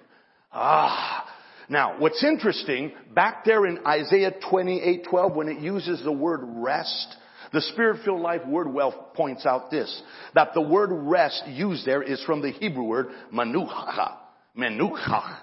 Ah. 0.51 1.25
Now, 1.69 1.99
what's 1.99 2.23
interesting, 2.23 2.93
back 3.13 3.43
there 3.43 3.65
in 3.65 3.79
Isaiah 3.85 4.31
28, 4.49 5.05
12, 5.09 5.35
when 5.35 5.49
it 5.49 5.59
uses 5.59 6.01
the 6.03 6.11
word 6.11 6.41
rest, 6.43 7.15
the 7.51 7.61
Spirit-filled 7.61 8.21
life 8.21 8.45
word 8.47 8.71
wealth 8.73 8.95
points 9.13 9.45
out 9.45 9.69
this, 9.69 10.01
that 10.33 10.53
the 10.53 10.61
word 10.61 10.89
rest 10.91 11.43
used 11.47 11.85
there 11.85 12.01
is 12.01 12.23
from 12.23 12.41
the 12.41 12.51
Hebrew 12.51 12.83
word 12.83 13.07
manucha. 13.33 14.15
Menucha. 14.57 15.39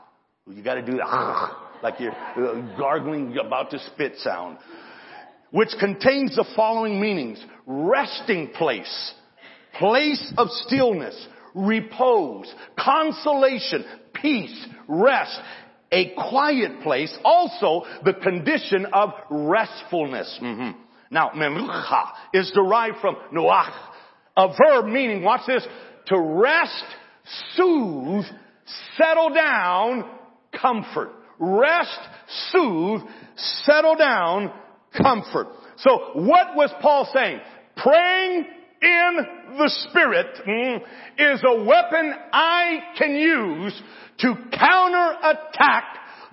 You 0.47 0.63
gotta 0.63 0.83
do 0.83 0.97
that, 0.97 1.51
like 1.83 1.95
you're 2.01 2.13
gargling, 2.79 3.37
about 3.39 3.71
to 3.71 3.79
spit 3.79 4.17
sound. 4.19 4.59
Which 5.51 5.71
contains 5.79 6.37
the 6.37 6.45
following 6.57 7.01
meanings. 7.01 7.43
Resting 7.67 8.49
place, 8.49 9.15
place 9.79 10.33
of 10.37 10.49
stillness, 10.67 11.29
repose, 11.55 12.53
consolation, 12.79 13.85
peace, 14.15 14.67
rest, 14.89 15.41
a 15.93 16.13
quiet 16.15 16.83
place, 16.83 17.17
also 17.25 17.85
the 18.05 18.15
condition 18.15 18.87
of 18.93 19.11
restfulness. 19.31 20.39
Mm-hmm. 20.43 20.81
Now, 21.11 21.31
menucha 21.31 22.11
is 22.33 22.51
derived 22.55 22.97
from 23.01 23.17
nuach, 23.33 23.73
a 24.37 24.49
verb 24.49 24.87
meaning, 24.87 25.23
watch 25.23 25.43
this, 25.47 25.65
to 26.07 26.19
rest, 26.19 26.85
soothe, 27.55 28.25
settle 28.97 29.33
down, 29.33 30.11
comfort. 30.61 31.11
Rest, 31.39 31.99
soothe, 32.51 33.03
settle 33.37 33.97
down, 33.97 34.53
comfort. 35.01 35.49
So 35.79 36.11
what 36.15 36.57
was 36.57 36.73
Paul 36.81 37.09
saying? 37.13 37.41
Praying 37.77 38.47
in 38.83 39.19
the 39.59 39.71
Spirit 39.89 40.27
mm, 40.47 40.77
is 41.19 41.43
a 41.47 41.65
weapon 41.65 42.13
I 42.33 42.81
can 42.99 43.15
use 43.15 43.83
to 44.19 44.35
counterattack 44.53 45.85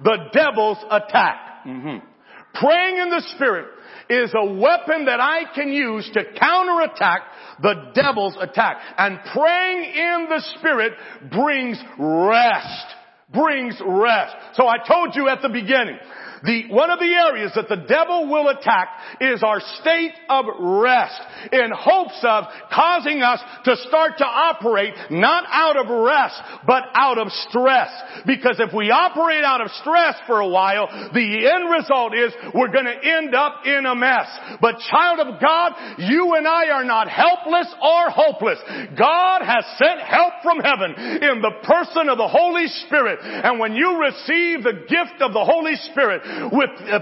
the 0.04 0.18
devil's 0.34 0.78
attack. 0.90 1.66
Mm-hmm. 1.66 2.06
Praying 2.54 2.98
in 2.98 3.10
the 3.10 3.24
Spirit 3.36 3.68
is 4.10 4.34
a 4.36 4.46
weapon 4.46 5.06
that 5.06 5.20
I 5.22 5.44
can 5.56 5.72
use 5.72 6.10
to 6.14 6.24
counterattack 6.38 7.22
the 7.62 7.92
devil's 7.94 8.36
attack. 8.40 8.78
And 8.98 9.20
praying 9.34 9.84
in 9.84 10.28
the 10.30 10.44
Spirit 10.58 10.94
brings 11.32 11.82
rest. 11.98 12.96
Brings 13.34 13.80
rest. 13.86 14.36
So 14.56 14.68
I 14.68 14.78
told 14.86 15.16
you 15.16 15.30
at 15.30 15.42
the 15.42 15.50
beginning, 15.50 15.98
the, 16.44 16.70
one 16.70 16.90
of 16.90 17.00
the 17.00 17.14
areas 17.14 17.52
that 17.56 17.70
the 17.70 17.86
devil 17.88 18.28
will 18.28 18.50
attack 18.50 18.90
is 19.22 19.44
our 19.44 19.62
state 19.82 20.14
of 20.30 20.46
rest 20.60 21.22
in 21.52 21.70
hopes 21.74 22.18
of 22.24 22.46
causing 22.74 23.22
us 23.22 23.40
to 23.66 23.76
start 23.88 24.18
to 24.18 24.26
operate 24.26 24.94
not 25.12 25.46
out 25.48 25.78
of 25.78 25.88
rest, 25.88 26.42
but 26.66 26.84
out 26.94 27.18
of 27.18 27.30
stress. 27.50 27.90
Because 28.26 28.60
if 28.60 28.74
we 28.74 28.90
operate 28.90 29.44
out 29.44 29.62
of 29.62 29.70
stress 29.82 30.16
for 30.26 30.40
a 30.40 30.48
while, 30.48 30.88
the 31.14 31.46
end 31.46 31.70
result 31.70 32.16
is 32.16 32.34
we're 32.54 32.74
gonna 32.74 32.98
end 33.04 33.36
up 33.36 33.66
in 33.66 33.86
a 33.86 33.96
mess. 33.96 34.28
But 34.62 34.80
child 34.90 35.20
of 35.20 35.40
God, 35.40 35.74
you 36.00 36.34
and 36.34 36.48
I 36.48 36.70
are 36.70 36.86
not 36.86 37.08
helpless 37.08 37.68
or 37.82 38.10
hopeless. 38.10 38.60
God 38.98 39.42
has 39.46 39.66
sent 39.78 40.02
help 40.02 40.42
from 40.44 40.60
heaven 40.60 40.94
in 41.22 41.42
the 41.42 41.54
person 41.64 42.10
of 42.10 42.18
the 42.18 42.28
Holy 42.28 42.68
Spirit. 42.88 43.20
And 43.22 43.60
when 43.60 43.74
you 43.74 44.02
receive 44.02 44.64
the 44.64 44.86
gift 44.90 45.22
of 45.22 45.34
the 45.34 45.46
Holy 45.46 45.76
Spirit, 45.92 46.22
with 46.52 46.72
uh, 46.88 47.00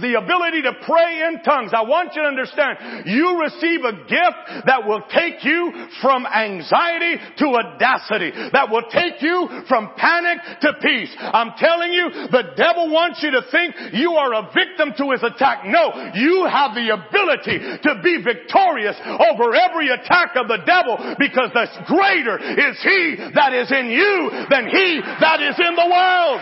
the 0.00 0.14
ability 0.18 0.62
to 0.62 0.72
pray 0.84 1.28
in 1.28 1.42
tongues. 1.42 1.72
I 1.74 1.82
want 1.82 2.14
you 2.14 2.22
to 2.22 2.28
understand, 2.28 3.06
you 3.06 3.40
receive 3.40 3.84
a 3.84 3.96
gift 4.06 4.66
that 4.66 4.86
will 4.86 5.02
take 5.12 5.44
you 5.44 5.72
from 6.00 6.26
anxiety 6.26 7.20
to 7.38 7.46
audacity, 7.56 8.32
that 8.52 8.70
will 8.70 8.86
take 8.90 9.20
you 9.22 9.48
from 9.68 9.92
panic 9.96 10.38
to 10.60 10.74
peace. 10.80 11.12
I'm 11.18 11.52
telling 11.58 11.92
you, 11.92 12.10
the 12.30 12.54
devil 12.56 12.90
wants 12.90 13.22
you 13.22 13.30
to 13.32 13.42
think 13.50 13.74
you 13.92 14.12
are 14.14 14.34
a 14.34 14.50
victim 14.54 14.94
to 14.98 15.10
his 15.12 15.22
attack. 15.22 15.64
No, 15.66 16.12
you 16.14 16.46
have 16.48 16.74
the 16.74 16.90
ability 16.92 17.58
to 17.58 18.00
be 18.02 18.22
victorious 18.22 18.96
over 19.02 19.54
every 19.54 19.88
attack 19.88 20.36
of 20.36 20.48
the 20.48 20.62
devil 20.64 20.96
because 21.18 21.50
the 21.52 21.66
greater 21.86 22.38
is 22.38 22.76
he 22.82 23.16
that 23.34 23.52
is 23.52 23.70
in 23.70 23.90
you 23.90 24.30
than 24.50 24.66
he 24.66 25.00
that 25.00 25.40
is 25.40 25.56
in 25.58 25.74
the 25.74 25.88
world. 25.88 26.40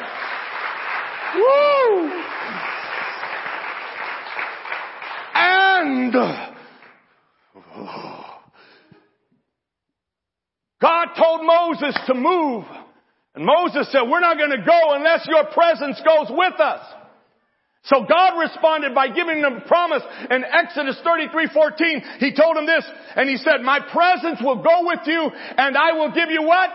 Woo! 1.35 2.11
And 5.35 6.17
uh, 6.17 6.51
God 10.81 11.09
told 11.17 11.47
Moses 11.47 11.99
to 12.07 12.15
move. 12.15 12.65
And 13.35 13.45
Moses 13.45 13.91
said, 13.93 14.03
we're 14.09 14.21
not 14.21 14.39
going 14.39 14.51
to 14.51 14.65
go 14.65 14.95
unless 14.95 15.27
your 15.29 15.45
presence 15.47 16.01
goes 16.05 16.27
with 16.31 16.59
us. 16.59 16.81
So 17.85 18.05
God 18.07 18.39
responded 18.39 18.95
by 18.95 19.09
giving 19.09 19.41
them 19.41 19.57
a 19.57 19.61
promise 19.67 20.03
in 20.31 20.45
Exodus 20.45 20.99
33, 21.03 21.49
14. 21.53 22.03
He 22.19 22.35
told 22.35 22.57
him 22.57 22.67
this 22.67 22.85
and 23.17 23.29
he 23.29 23.37
said, 23.39 23.63
my 23.63 23.81
presence 23.81 24.41
will 24.43 24.63
go 24.63 24.85
with 24.85 25.01
you 25.07 25.31
and 25.57 25.77
I 25.77 25.93
will 25.93 26.13
give 26.13 26.31
you 26.31 26.43
what? 26.43 26.71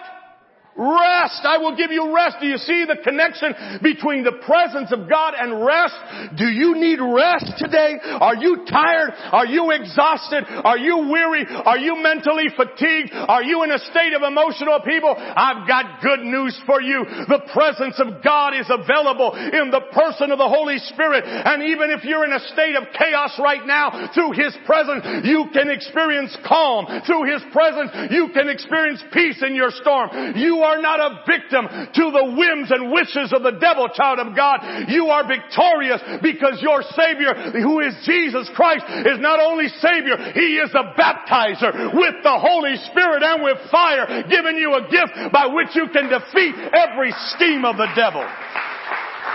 Rest. 0.76 1.40
I 1.48 1.56
will 1.64 1.80
give 1.80 1.92
you 1.92 2.12
rest. 2.12 2.44
Do 2.44 2.48
you 2.48 2.60
see 2.60 2.84
the 2.84 3.00
connection 3.00 3.80
between 3.80 4.28
the 4.28 4.44
presence 4.44 4.92
of 4.92 5.08
God 5.08 5.32
and 5.32 5.64
rest? 5.64 5.96
Do 6.36 6.52
you 6.52 6.76
need 6.76 7.00
rest 7.00 7.48
today? 7.64 7.96
Are 8.04 8.36
you 8.36 8.68
tired? 8.68 9.16
Are 9.32 9.48
you 9.48 9.72
exhausted? 9.72 10.44
Are 10.44 10.78
you 10.78 11.08
weary? 11.08 11.48
Are 11.48 11.80
you 11.80 11.96
mentally 12.04 12.52
fatigued? 12.52 13.16
Are 13.16 13.40
you 13.40 13.64
in 13.64 13.72
a 13.72 13.80
state 13.88 14.12
of 14.12 14.28
emotional 14.28 14.76
upheaval? 14.76 15.16
I've 15.16 15.64
got 15.64 16.04
good 16.04 16.28
news 16.28 16.60
for 16.68 16.84
you. 16.84 17.08
The 17.08 17.48
presence 17.56 17.96
of 18.04 18.20
God 18.20 18.52
is 18.52 18.68
available 18.68 19.32
in 19.32 19.72
the 19.72 19.88
person 19.96 20.36
of 20.36 20.44
the 20.44 20.52
Holy 20.52 20.84
Spirit. 20.92 21.24
And 21.24 21.64
even 21.72 21.88
if 21.88 22.04
you're 22.04 22.28
in 22.28 22.36
a 22.36 22.44
state 22.52 22.76
of 22.76 22.92
chaos 22.92 23.40
right 23.40 23.64
now, 23.64 24.12
through 24.12 24.36
His 24.36 24.52
presence, 24.68 25.24
you 25.24 25.48
can 25.56 25.72
experience 25.72 26.36
calm. 26.44 26.84
Through 27.08 27.32
His 27.32 27.48
presence, 27.56 28.12
you 28.12 28.28
can 28.36 28.52
experience 28.52 29.00
peace 29.16 29.40
in 29.40 29.56
your 29.56 29.72
storm. 29.72 30.36
You 30.36 30.65
are 30.66 30.82
not 30.82 31.00
a 31.00 31.22
victim 31.30 31.70
to 31.70 32.06
the 32.12 32.26
whims 32.34 32.72
and 32.74 32.92
wishes 32.92 33.32
of 33.32 33.44
the 33.46 33.62
devil, 33.62 33.88
child 33.94 34.20
of 34.20 34.36
God. 34.36 34.90
You 34.90 35.08
are 35.14 35.28
victorious 35.28 36.02
because 36.22 36.62
your 36.62 36.82
Savior, 36.98 37.62
who 37.62 37.80
is 37.80 37.94
Jesus 38.06 38.50
Christ, 38.58 38.86
is 39.06 39.22
not 39.22 39.40
only 39.40 39.70
Savior, 39.70 40.18
He 40.34 40.58
is 40.58 40.74
a 40.74 40.98
baptizer 40.98 41.94
with 41.94 42.16
the 42.26 42.38
Holy 42.38 42.76
Spirit 42.92 43.22
and 43.24 43.44
with 43.44 43.58
fire, 43.70 44.26
giving 44.28 44.58
you 44.58 44.74
a 44.74 44.90
gift 44.90 45.32
by 45.32 45.48
which 45.48 45.76
you 45.76 45.88
can 45.94 46.10
defeat 46.10 46.56
every 46.74 47.14
scheme 47.36 47.66
of 47.66 47.78
the 47.78 47.88
devil. 47.96 48.26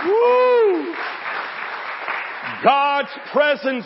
Woo! 0.05 0.93
God's 2.63 3.09
presence 3.31 3.85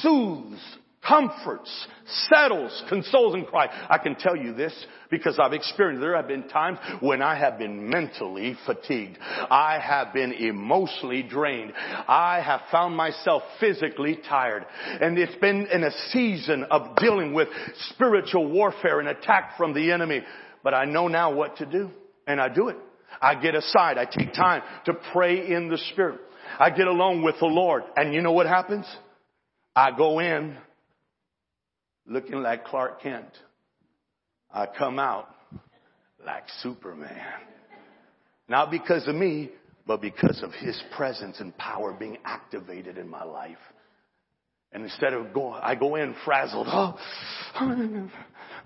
soothes, 0.00 0.60
comforts, 1.06 1.86
settles, 2.32 2.82
consoles, 2.88 3.34
and 3.34 3.46
cries. 3.46 3.70
I 3.88 3.98
can 3.98 4.14
tell 4.14 4.36
you 4.36 4.54
this 4.54 4.72
because 5.10 5.38
I've 5.38 5.52
experienced, 5.52 6.00
there 6.00 6.16
have 6.16 6.28
been 6.28 6.48
times 6.48 6.78
when 7.00 7.22
I 7.22 7.38
have 7.38 7.58
been 7.58 7.90
mentally 7.90 8.56
fatigued. 8.66 9.18
I 9.20 9.78
have 9.82 10.12
been 10.14 10.32
emotionally 10.32 11.22
drained. 11.22 11.72
I 11.76 12.40
have 12.44 12.60
found 12.70 12.96
myself 12.96 13.42
physically 13.60 14.20
tired. 14.28 14.64
And 15.00 15.18
it's 15.18 15.34
been 15.36 15.66
in 15.66 15.84
a 15.84 15.90
season 16.10 16.64
of 16.70 16.96
dealing 16.96 17.34
with 17.34 17.48
spiritual 17.90 18.50
warfare 18.50 19.00
and 19.00 19.08
attack 19.08 19.56
from 19.56 19.74
the 19.74 19.90
enemy. 19.90 20.22
But 20.62 20.74
I 20.74 20.84
know 20.84 21.08
now 21.08 21.34
what 21.34 21.56
to 21.56 21.66
do. 21.66 21.90
And 22.26 22.40
I 22.40 22.48
do 22.48 22.68
it. 22.68 22.76
I 23.20 23.34
get 23.34 23.54
aside. 23.54 23.98
I 23.98 24.04
take 24.04 24.32
time 24.32 24.62
to 24.86 24.94
pray 25.12 25.52
in 25.52 25.68
the 25.68 25.78
Spirit. 25.92 26.20
I 26.58 26.70
get 26.70 26.86
alone 26.86 27.22
with 27.22 27.36
the 27.40 27.46
Lord. 27.46 27.82
And 27.96 28.14
you 28.14 28.22
know 28.22 28.32
what 28.32 28.46
happens? 28.46 28.86
I 29.74 29.96
go 29.96 30.20
in 30.20 30.56
looking 32.06 32.42
like 32.42 32.64
Clark 32.64 33.02
Kent. 33.02 33.28
I 34.52 34.66
come 34.66 34.98
out 34.98 35.28
like 36.24 36.44
Superman. 36.60 37.16
Not 38.48 38.70
because 38.70 39.06
of 39.08 39.14
me, 39.14 39.50
but 39.86 40.00
because 40.00 40.42
of 40.42 40.52
His 40.52 40.80
presence 40.96 41.40
and 41.40 41.56
power 41.56 41.92
being 41.92 42.18
activated 42.24 42.98
in 42.98 43.08
my 43.08 43.24
life. 43.24 43.56
And 44.72 44.84
instead 44.84 45.12
of 45.12 45.34
going, 45.34 45.60
I 45.62 45.74
go 45.74 45.96
in 45.96 46.14
frazzled. 46.24 46.66
Oh, 46.70 46.98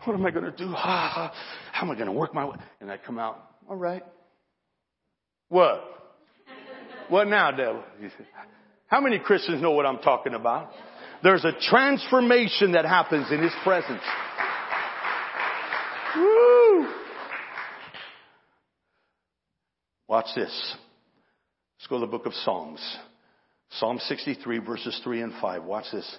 what 0.04 0.14
am 0.14 0.24
I 0.24 0.30
going 0.30 0.44
to 0.44 0.56
do? 0.56 0.68
How 0.68 1.32
am 1.74 1.90
I 1.90 1.94
going 1.94 2.06
to 2.06 2.12
work 2.12 2.32
my 2.32 2.44
way? 2.44 2.56
And 2.80 2.90
I 2.90 2.96
come 2.96 3.18
out, 3.18 3.42
all 3.68 3.76
right. 3.76 4.04
What? 5.48 5.82
What 7.08 7.28
now, 7.28 7.50
devil? 7.50 7.82
How 8.88 9.00
many 9.00 9.18
Christians 9.18 9.60
know 9.60 9.72
what 9.72 9.86
I'm 9.86 9.98
talking 9.98 10.34
about? 10.34 10.70
There's 11.22 11.44
a 11.44 11.52
transformation 11.70 12.72
that 12.72 12.84
happens 12.84 13.30
in 13.30 13.42
His 13.42 13.52
presence. 13.62 14.02
Woo! 16.16 16.88
Watch 20.08 20.26
this. 20.34 20.76
Let's 21.78 21.88
go 21.88 22.00
to 22.00 22.06
the 22.06 22.10
book 22.10 22.26
of 22.26 22.34
Psalms. 22.34 22.80
Psalm 23.70 23.98
63 23.98 24.58
verses 24.58 25.00
3 25.02 25.22
and 25.22 25.32
5. 25.40 25.64
Watch 25.64 25.86
this. 25.92 26.18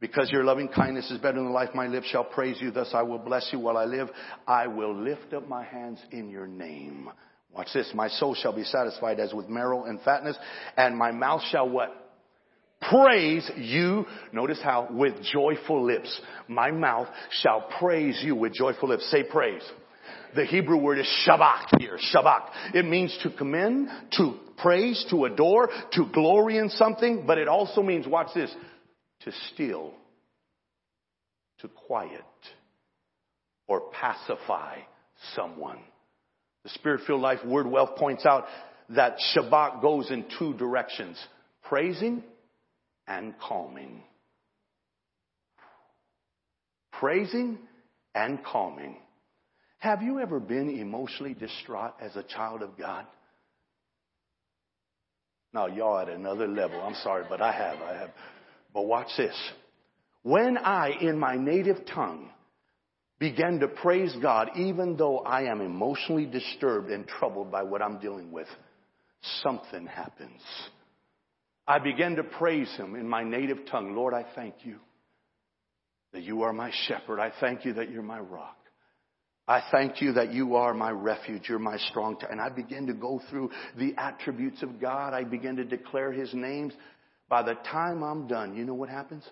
Because 0.00 0.30
your 0.30 0.44
loving 0.44 0.68
kindness 0.68 1.10
is 1.10 1.18
better 1.18 1.38
than 1.38 1.52
life, 1.52 1.70
my 1.74 1.88
lips 1.88 2.06
shall 2.06 2.24
praise 2.24 2.56
you. 2.60 2.70
Thus 2.70 2.90
I 2.94 3.02
will 3.02 3.18
bless 3.18 3.48
you 3.52 3.58
while 3.58 3.76
I 3.76 3.84
live. 3.84 4.08
I 4.46 4.68
will 4.68 4.94
lift 4.94 5.32
up 5.34 5.48
my 5.48 5.64
hands 5.64 5.98
in 6.12 6.30
your 6.30 6.46
name. 6.46 7.10
Watch 7.52 7.68
this. 7.74 7.90
My 7.94 8.08
soul 8.08 8.34
shall 8.34 8.54
be 8.54 8.62
satisfied 8.62 9.18
as 9.18 9.34
with 9.34 9.48
marrow 9.48 9.84
and 9.84 10.00
fatness, 10.02 10.36
and 10.76 10.96
my 10.96 11.10
mouth 11.10 11.42
shall 11.50 11.68
what? 11.68 12.07
Praise 12.80 13.50
you. 13.56 14.06
Notice 14.32 14.60
how 14.62 14.88
with 14.90 15.14
joyful 15.32 15.84
lips, 15.84 16.20
my 16.46 16.70
mouth 16.70 17.08
shall 17.42 17.68
praise 17.78 18.20
you 18.22 18.36
with 18.36 18.54
joyful 18.54 18.88
lips. 18.88 19.10
Say 19.10 19.24
praise. 19.24 19.62
The 20.36 20.44
Hebrew 20.44 20.76
word 20.76 20.98
is 20.98 21.08
shabak 21.26 21.80
here, 21.80 21.98
shabak. 22.14 22.50
It 22.74 22.84
means 22.84 23.16
to 23.22 23.30
commend, 23.30 23.88
to 24.16 24.34
praise, 24.58 25.04
to 25.10 25.24
adore, 25.24 25.68
to 25.92 26.06
glory 26.12 26.58
in 26.58 26.68
something, 26.68 27.24
but 27.26 27.38
it 27.38 27.48
also 27.48 27.82
means, 27.82 28.06
watch 28.06 28.28
this, 28.34 28.54
to 29.22 29.32
steal, 29.52 29.92
to 31.60 31.68
quiet, 31.68 32.22
or 33.66 33.90
pacify 33.90 34.78
someone. 35.34 35.78
The 36.64 36.70
Spirit-filled 36.70 37.20
life 37.20 37.44
word 37.44 37.66
wealth 37.66 37.96
points 37.96 38.26
out 38.26 38.44
that 38.90 39.16
Shabak 39.34 39.82
goes 39.82 40.10
in 40.10 40.26
two 40.38 40.54
directions. 40.54 41.18
Praising 41.64 42.22
and 43.08 43.34
calming. 43.38 44.02
Praising 46.92 47.58
and 48.14 48.44
calming. 48.44 48.96
Have 49.78 50.02
you 50.02 50.20
ever 50.20 50.40
been 50.40 50.68
emotionally 50.68 51.34
distraught 51.34 51.94
as 52.00 52.14
a 52.16 52.22
child 52.22 52.62
of 52.62 52.76
God? 52.76 53.06
Now, 55.52 55.66
y'all 55.66 55.98
at 55.98 56.08
another 56.08 56.46
level. 56.46 56.80
I'm 56.80 56.96
sorry, 57.02 57.24
but 57.28 57.40
I 57.40 57.52
have. 57.52 57.80
I 57.80 57.94
have. 57.94 58.10
But 58.74 58.82
watch 58.82 59.08
this. 59.16 59.34
When 60.22 60.58
I, 60.58 60.90
in 61.00 61.18
my 61.18 61.36
native 61.36 61.86
tongue, 61.86 62.28
began 63.18 63.60
to 63.60 63.68
praise 63.68 64.14
God, 64.20 64.50
even 64.56 64.96
though 64.96 65.20
I 65.20 65.50
am 65.50 65.60
emotionally 65.60 66.26
disturbed 66.26 66.90
and 66.90 67.06
troubled 67.06 67.50
by 67.50 67.62
what 67.62 67.80
I'm 67.80 67.98
dealing 67.98 68.30
with, 68.30 68.48
something 69.42 69.86
happens. 69.86 70.40
I 71.68 71.78
began 71.78 72.16
to 72.16 72.24
praise 72.24 72.74
Him 72.78 72.94
in 72.96 73.06
my 73.06 73.22
native 73.22 73.58
tongue. 73.70 73.94
Lord, 73.94 74.14
I 74.14 74.24
thank 74.34 74.54
you 74.64 74.78
that 76.14 76.22
you 76.22 76.42
are 76.42 76.52
my 76.54 76.72
shepherd. 76.86 77.20
I 77.20 77.30
thank 77.40 77.66
you 77.66 77.74
that 77.74 77.90
you're 77.90 78.02
my 78.02 78.18
rock. 78.18 78.56
I 79.46 79.62
thank 79.70 80.00
you 80.00 80.14
that 80.14 80.32
you 80.32 80.56
are 80.56 80.72
my 80.72 80.90
refuge. 80.90 81.42
You're 81.46 81.58
my 81.58 81.76
strong 81.76 82.18
tower. 82.18 82.30
And 82.30 82.40
I 82.40 82.48
begin 82.48 82.86
to 82.86 82.94
go 82.94 83.20
through 83.28 83.50
the 83.76 83.94
attributes 83.98 84.62
of 84.62 84.80
God. 84.80 85.12
I 85.12 85.24
begin 85.24 85.56
to 85.56 85.64
declare 85.64 86.10
His 86.10 86.32
names. 86.32 86.72
By 87.28 87.42
the 87.42 87.54
time 87.70 88.02
I'm 88.02 88.26
done, 88.26 88.56
you 88.56 88.64
know 88.64 88.74
what 88.74 88.88
happens? 88.88 89.24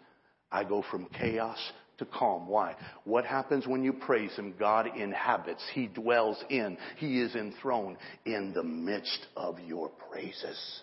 I 0.52 0.64
go 0.64 0.84
from 0.90 1.08
chaos 1.18 1.58
to 1.98 2.04
calm. 2.04 2.48
Why? 2.48 2.76
What 3.04 3.24
happens 3.24 3.66
when 3.66 3.82
you 3.82 3.94
praise 3.94 4.34
Him? 4.36 4.54
God 4.58 4.88
inhabits. 4.94 5.64
He 5.72 5.86
dwells 5.86 6.42
in. 6.50 6.76
He 6.98 7.18
is 7.18 7.34
enthroned 7.34 7.96
in 8.26 8.52
the 8.54 8.62
midst 8.62 9.26
of 9.36 9.58
your 9.60 9.88
praises. 10.10 10.82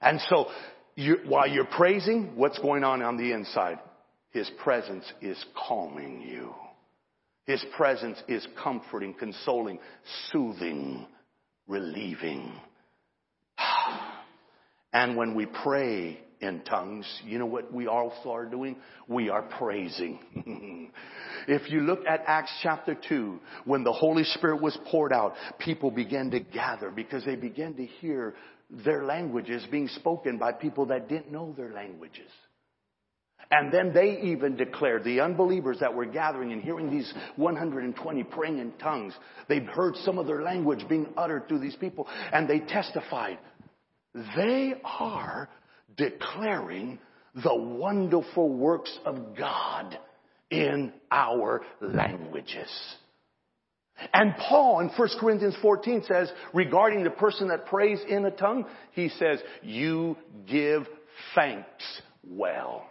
And 0.00 0.20
so, 0.28 0.46
you, 0.94 1.18
while 1.26 1.48
you're 1.48 1.64
praising, 1.66 2.32
what's 2.36 2.58
going 2.58 2.84
on 2.84 3.02
on 3.02 3.16
the 3.16 3.32
inside? 3.32 3.78
His 4.30 4.50
presence 4.62 5.04
is 5.20 5.42
calming 5.68 6.22
you. 6.22 6.54
His 7.46 7.64
presence 7.76 8.22
is 8.28 8.46
comforting, 8.62 9.14
consoling, 9.14 9.78
soothing, 10.30 11.06
relieving. 11.66 12.52
And 14.92 15.16
when 15.16 15.36
we 15.36 15.46
pray 15.46 16.18
in 16.40 16.62
tongues, 16.62 17.06
you 17.24 17.38
know 17.38 17.46
what 17.46 17.72
we 17.72 17.86
also 17.86 18.32
are 18.32 18.44
doing? 18.44 18.74
We 19.06 19.28
are 19.28 19.42
praising. 19.42 20.18
if 21.46 21.70
you 21.70 21.82
look 21.82 22.00
at 22.08 22.24
Acts 22.26 22.50
chapter 22.60 22.96
2, 23.08 23.38
when 23.66 23.84
the 23.84 23.92
Holy 23.92 24.24
Spirit 24.24 24.60
was 24.60 24.76
poured 24.90 25.12
out, 25.12 25.34
people 25.60 25.92
began 25.92 26.32
to 26.32 26.40
gather 26.40 26.90
because 26.90 27.24
they 27.24 27.36
began 27.36 27.74
to 27.74 27.86
hear 27.86 28.34
their 28.70 29.04
languages 29.04 29.66
being 29.70 29.88
spoken 29.88 30.38
by 30.38 30.52
people 30.52 30.86
that 30.86 31.08
didn't 31.08 31.32
know 31.32 31.54
their 31.56 31.72
languages. 31.72 32.30
And 33.50 33.72
then 33.72 33.92
they 33.92 34.20
even 34.22 34.54
declared, 34.56 35.02
the 35.02 35.20
unbelievers 35.20 35.78
that 35.80 35.92
were 35.92 36.04
gathering 36.06 36.52
and 36.52 36.62
hearing 36.62 36.90
these 36.90 37.12
120 37.36 38.22
praying 38.24 38.58
in 38.58 38.72
tongues, 38.72 39.12
they've 39.48 39.66
heard 39.66 39.96
some 39.96 40.18
of 40.18 40.26
their 40.26 40.42
language 40.42 40.88
being 40.88 41.08
uttered 41.16 41.48
through 41.48 41.58
these 41.58 41.74
people, 41.74 42.06
and 42.32 42.48
they 42.48 42.60
testified, 42.60 43.38
they 44.36 44.74
are 44.84 45.48
declaring 45.96 47.00
the 47.42 47.54
wonderful 47.54 48.50
works 48.50 48.96
of 49.04 49.36
God 49.36 49.98
in 50.50 50.92
our 51.10 51.62
languages. 51.80 52.70
And 54.12 54.34
Paul 54.36 54.80
in 54.80 54.88
1 54.88 55.08
Corinthians 55.18 55.56
14 55.60 56.04
says, 56.06 56.32
regarding 56.52 57.04
the 57.04 57.10
person 57.10 57.48
that 57.48 57.66
prays 57.66 58.00
in 58.08 58.24
a 58.24 58.30
tongue, 58.30 58.66
he 58.92 59.08
says, 59.08 59.40
you 59.62 60.16
give 60.46 60.86
thanks 61.34 61.84
well. 62.26 62.86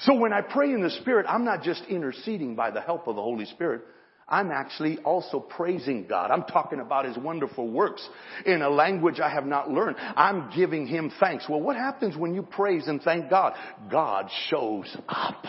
So 0.00 0.14
when 0.14 0.32
I 0.32 0.40
pray 0.40 0.72
in 0.72 0.82
the 0.82 0.90
Spirit, 0.90 1.26
I'm 1.28 1.44
not 1.44 1.62
just 1.62 1.82
interceding 1.88 2.56
by 2.56 2.70
the 2.70 2.80
help 2.80 3.06
of 3.06 3.16
the 3.16 3.22
Holy 3.22 3.44
Spirit. 3.44 3.82
I'm 4.28 4.50
actually 4.50 4.98
also 4.98 5.38
praising 5.38 6.06
God. 6.08 6.32
I'm 6.32 6.42
talking 6.42 6.80
about 6.80 7.04
His 7.04 7.16
wonderful 7.16 7.70
works 7.70 8.06
in 8.44 8.60
a 8.62 8.68
language 8.68 9.20
I 9.20 9.30
have 9.30 9.46
not 9.46 9.70
learned. 9.70 9.96
I'm 9.98 10.50
giving 10.56 10.88
Him 10.88 11.12
thanks. 11.20 11.48
Well, 11.48 11.60
what 11.60 11.76
happens 11.76 12.16
when 12.16 12.34
you 12.34 12.42
praise 12.42 12.88
and 12.88 13.00
thank 13.00 13.30
God? 13.30 13.54
God 13.88 14.28
shows 14.48 14.96
up. 15.08 15.44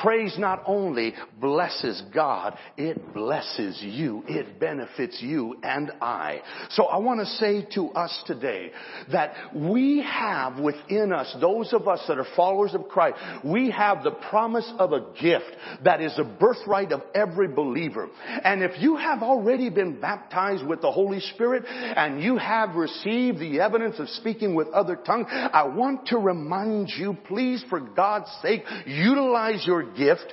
Praise 0.00 0.36
not 0.38 0.62
only 0.66 1.14
blesses 1.38 2.02
God, 2.14 2.56
it 2.78 3.12
blesses 3.12 3.78
you. 3.82 4.22
It 4.26 4.58
benefits 4.58 5.18
you 5.20 5.56
and 5.62 5.90
I. 6.00 6.40
So 6.70 6.84
I 6.84 6.98
want 6.98 7.20
to 7.20 7.26
say 7.26 7.66
to 7.74 7.88
us 7.90 8.22
today 8.26 8.70
that 9.12 9.34
we 9.54 10.02
have 10.02 10.58
within 10.58 11.12
us, 11.12 11.34
those 11.40 11.74
of 11.74 11.86
us 11.86 12.02
that 12.08 12.18
are 12.18 12.26
followers 12.34 12.74
of 12.74 12.88
Christ, 12.88 13.18
we 13.44 13.70
have 13.70 14.02
the 14.02 14.12
promise 14.12 14.70
of 14.78 14.92
a 14.92 15.12
gift 15.20 15.54
that 15.84 16.00
is 16.00 16.18
a 16.18 16.24
birthright 16.24 16.92
of 16.92 17.02
every 17.14 17.48
believer. 17.48 18.08
And 18.26 18.62
if 18.62 18.80
you 18.80 18.96
have 18.96 19.22
already 19.22 19.68
been 19.68 20.00
baptized 20.00 20.64
with 20.64 20.80
the 20.80 20.90
Holy 20.90 21.20
Spirit 21.20 21.64
and 21.66 22.22
you 22.22 22.38
have 22.38 22.74
received 22.74 23.38
the 23.38 23.60
evidence 23.60 23.98
of 23.98 24.08
speaking 24.08 24.54
with 24.54 24.68
other 24.68 24.96
tongues, 24.96 25.26
I 25.30 25.64
want 25.64 26.06
to 26.06 26.18
remind 26.18 26.88
you, 26.88 27.16
please, 27.26 27.62
for 27.68 27.80
God's 27.80 28.30
sake, 28.40 28.62
utilize 28.86 29.66
your 29.66 29.89
gift 29.96 30.32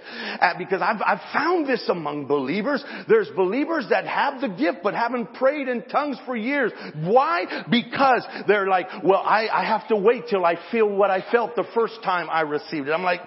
because 0.57 0.81
I've, 0.81 1.01
I've 1.05 1.21
found 1.33 1.67
this 1.67 1.87
among 1.89 2.27
believers. 2.27 2.83
There's 3.07 3.29
believers 3.35 3.87
that 3.89 4.05
have 4.07 4.41
the 4.41 4.49
gift 4.49 4.79
but 4.83 4.93
haven't 4.93 5.33
prayed 5.33 5.67
in 5.67 5.83
tongues 5.83 6.17
for 6.25 6.35
years. 6.35 6.71
Why? 6.95 7.63
Because 7.69 8.25
they're 8.47 8.67
like, 8.67 8.87
well, 9.03 9.21
I, 9.21 9.47
I 9.47 9.65
have 9.65 9.87
to 9.89 9.95
wait 9.95 10.23
till 10.29 10.45
I 10.45 10.55
feel 10.71 10.87
what 10.87 11.09
I 11.09 11.23
felt 11.31 11.55
the 11.55 11.67
first 11.73 11.95
time 12.03 12.29
I 12.29 12.41
received 12.41 12.87
it. 12.87 12.91
I'm 12.91 13.03
like, 13.03 13.21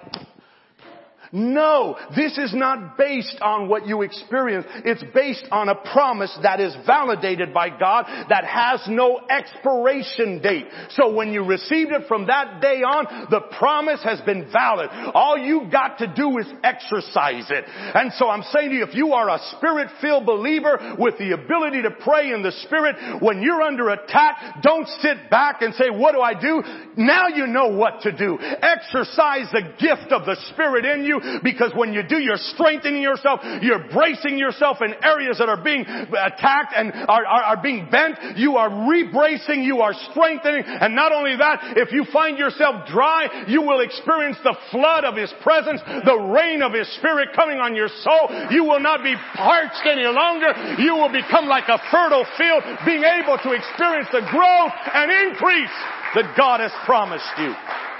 no, 1.31 1.97
this 2.13 2.37
is 2.37 2.53
not 2.53 2.97
based 2.97 3.37
on 3.41 3.69
what 3.69 3.87
you 3.87 4.01
experience. 4.01 4.65
It's 4.83 5.03
based 5.13 5.45
on 5.49 5.69
a 5.69 5.75
promise 5.75 6.37
that 6.43 6.59
is 6.59 6.75
validated 6.85 7.53
by 7.53 7.69
God 7.69 8.05
that 8.29 8.43
has 8.43 8.81
no 8.89 9.21
expiration 9.29 10.41
date. 10.41 10.65
So 10.89 11.13
when 11.13 11.31
you 11.31 11.45
received 11.45 11.91
it 11.91 12.07
from 12.07 12.27
that 12.27 12.61
day 12.61 12.81
on, 12.81 13.29
the 13.29 13.41
promise 13.57 14.03
has 14.03 14.19
been 14.21 14.51
valid. 14.51 14.89
All 15.13 15.37
you 15.37 15.69
got 15.71 15.99
to 15.99 16.13
do 16.13 16.37
is 16.37 16.47
exercise 16.63 17.49
it. 17.49 17.63
And 17.67 18.11
so 18.13 18.27
I'm 18.27 18.43
saying 18.51 18.69
to 18.71 18.75
you, 18.75 18.83
if 18.83 18.93
you 18.93 19.13
are 19.13 19.29
a 19.29 19.39
spirit-filled 19.57 20.25
believer 20.25 20.95
with 20.99 21.17
the 21.17 21.31
ability 21.31 21.83
to 21.83 21.91
pray 21.91 22.33
in 22.33 22.43
the 22.43 22.51
spirit, 22.63 23.21
when 23.21 23.41
you're 23.41 23.61
under 23.61 23.89
attack, 23.89 24.61
don't 24.61 24.87
sit 24.99 25.29
back 25.29 25.61
and 25.61 25.73
say, 25.75 25.89
what 25.89 26.13
do 26.13 26.19
I 26.19 26.33
do? 26.39 26.61
Now 26.97 27.27
you 27.27 27.47
know 27.47 27.67
what 27.67 28.01
to 28.01 28.11
do. 28.11 28.37
Exercise 28.41 29.47
the 29.53 29.73
gift 29.79 30.11
of 30.11 30.25
the 30.25 30.35
spirit 30.51 30.83
in 30.83 31.05
you 31.05 31.20
because 31.43 31.71
when 31.75 31.93
you 31.93 32.03
do, 32.03 32.17
you're 32.19 32.41
strengthening 32.55 33.01
yourself, 33.01 33.41
you're 33.61 33.87
bracing 33.91 34.37
yourself 34.37 34.77
in 34.81 34.93
areas 35.03 35.37
that 35.39 35.49
are 35.49 35.61
being 35.61 35.81
attacked 35.81 36.73
and 36.75 36.93
are, 37.07 37.25
are, 37.25 37.43
are 37.55 37.61
being 37.61 37.89
bent. 37.89 38.37
You 38.37 38.57
are 38.57 38.69
rebracing, 38.69 39.63
you 39.63 39.81
are 39.81 39.93
strengthening, 40.11 40.63
and 40.65 40.95
not 40.95 41.11
only 41.11 41.35
that, 41.37 41.77
if 41.77 41.91
you 41.91 42.05
find 42.11 42.37
yourself 42.37 42.87
dry, 42.87 43.45
you 43.47 43.61
will 43.61 43.81
experience 43.81 44.37
the 44.43 44.55
flood 44.71 45.03
of 45.03 45.15
His 45.15 45.33
presence, 45.41 45.81
the 45.85 46.17
rain 46.33 46.61
of 46.61 46.73
His 46.73 46.87
Spirit 46.97 47.29
coming 47.35 47.59
on 47.59 47.75
your 47.75 47.89
soul. 47.89 48.29
You 48.51 48.63
will 48.63 48.79
not 48.79 49.03
be 49.03 49.15
parched 49.35 49.85
any 49.85 50.07
longer. 50.07 50.53
You 50.81 50.95
will 50.95 51.11
become 51.11 51.47
like 51.47 51.67
a 51.67 51.79
fertile 51.91 52.25
field, 52.37 52.63
being 52.85 53.03
able 53.03 53.37
to 53.37 53.51
experience 53.51 54.07
the 54.11 54.25
growth 54.31 54.73
and 54.93 55.11
increase 55.29 55.77
that 56.15 56.35
God 56.37 56.59
has 56.59 56.71
promised 56.85 57.31
you. 57.37 57.90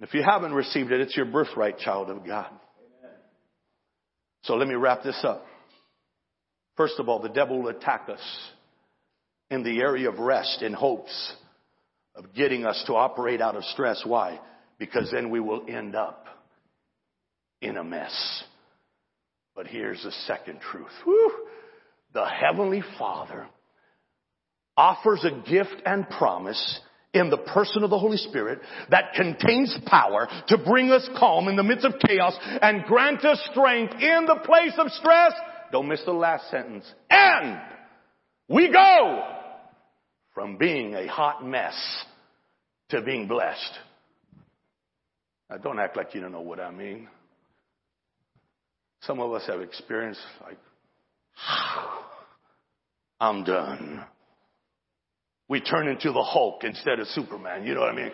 If 0.00 0.12
you 0.12 0.22
haven't 0.22 0.52
received 0.52 0.92
it, 0.92 1.00
it's 1.00 1.16
your 1.16 1.26
birthright, 1.26 1.78
child 1.78 2.10
of 2.10 2.26
God. 2.26 2.50
So 4.42 4.54
let 4.54 4.68
me 4.68 4.74
wrap 4.74 5.02
this 5.02 5.18
up. 5.24 5.44
First 6.76 6.94
of 6.98 7.08
all, 7.08 7.20
the 7.20 7.28
devil 7.30 7.62
will 7.62 7.70
attack 7.70 8.08
us 8.08 8.20
in 9.50 9.62
the 9.62 9.80
area 9.80 10.10
of 10.10 10.18
rest 10.18 10.62
in 10.62 10.72
hopes 10.72 11.34
of 12.14 12.34
getting 12.34 12.64
us 12.64 12.82
to 12.86 12.94
operate 12.94 13.40
out 13.40 13.56
of 13.56 13.64
stress. 13.64 14.02
Why? 14.04 14.40
Because 14.78 15.10
then 15.10 15.30
we 15.30 15.40
will 15.40 15.64
end 15.68 15.96
up 15.96 16.26
in 17.62 17.76
a 17.76 17.84
mess. 17.84 18.44
But 19.54 19.66
here's 19.66 20.02
the 20.02 20.12
second 20.26 20.60
truth. 20.60 20.92
Whew. 21.04 21.32
The 22.12 22.26
Heavenly 22.26 22.82
Father 22.98 23.46
offers 24.76 25.24
a 25.24 25.50
gift 25.50 25.82
and 25.84 26.08
promise 26.10 26.80
in 27.16 27.30
the 27.30 27.38
person 27.38 27.82
of 27.82 27.90
the 27.90 27.98
Holy 27.98 28.16
Spirit 28.16 28.60
that 28.90 29.14
contains 29.14 29.76
power 29.86 30.28
to 30.48 30.58
bring 30.58 30.90
us 30.90 31.08
calm 31.18 31.48
in 31.48 31.56
the 31.56 31.62
midst 31.62 31.84
of 31.84 31.94
chaos 32.06 32.36
and 32.62 32.84
grant 32.84 33.24
us 33.24 33.40
strength 33.50 33.94
in 33.94 34.26
the 34.26 34.40
place 34.44 34.74
of 34.78 34.90
stress. 34.92 35.32
Don't 35.72 35.88
miss 35.88 36.04
the 36.04 36.12
last 36.12 36.50
sentence. 36.50 36.84
And 37.10 37.60
we 38.48 38.70
go 38.70 39.24
from 40.34 40.56
being 40.58 40.94
a 40.94 41.06
hot 41.06 41.44
mess 41.44 41.74
to 42.90 43.02
being 43.02 43.26
blessed. 43.26 43.72
Now 45.50 45.58
don't 45.58 45.78
act 45.78 45.96
like 45.96 46.14
you 46.14 46.20
don't 46.20 46.32
know 46.32 46.40
what 46.40 46.60
I 46.60 46.70
mean. 46.70 47.08
Some 49.02 49.20
of 49.20 49.32
us 49.32 49.46
have 49.46 49.60
experienced 49.60 50.20
like, 50.44 50.58
I'm 53.20 53.44
done 53.44 54.04
we 55.48 55.60
turn 55.60 55.88
into 55.88 56.12
the 56.12 56.22
Hulk 56.22 56.64
instead 56.64 56.98
of 56.98 57.06
Superman. 57.08 57.64
You 57.66 57.74
know 57.74 57.80
what 57.80 57.90
I 57.90 57.96
mean? 57.96 58.12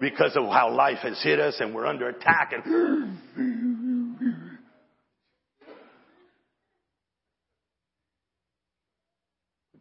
Because 0.00 0.34
of 0.36 0.44
how 0.44 0.74
life 0.74 0.98
has 1.02 1.22
hit 1.22 1.38
us 1.38 1.56
and 1.60 1.74
we're 1.74 1.86
under 1.86 2.08
attack 2.08 2.52
and 2.52 3.18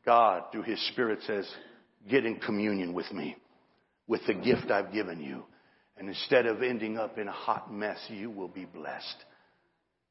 God, 0.06 0.46
through 0.52 0.64
His 0.64 0.84
Spirit, 0.90 1.20
says, 1.28 1.48
Get 2.10 2.26
in 2.26 2.38
communion 2.38 2.94
with 2.94 3.12
me, 3.12 3.36
with 4.08 4.22
the 4.26 4.34
gift 4.34 4.72
I've 4.72 4.92
given 4.92 5.22
you. 5.22 5.44
And 5.98 6.10
instead 6.10 6.48
of 6.48 6.64
ending 6.64 6.98
up 6.98 7.18
in 7.18 7.28
a 7.28 7.32
hot 7.32 7.72
mess, 7.72 8.00
you 8.08 8.32
will 8.32 8.48
be 8.48 8.66
blessed. 8.66 9.06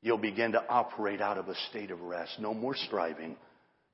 You'll 0.01 0.19
begin 0.19 0.53
to 0.53 0.63
operate 0.69 1.21
out 1.21 1.39
of 1.39 1.49
a 1.49 1.55
state 1.71 1.91
of 1.91 2.01
rest. 2.01 2.39
No 2.39 2.55
more 2.55 2.77
striving, 2.77 3.37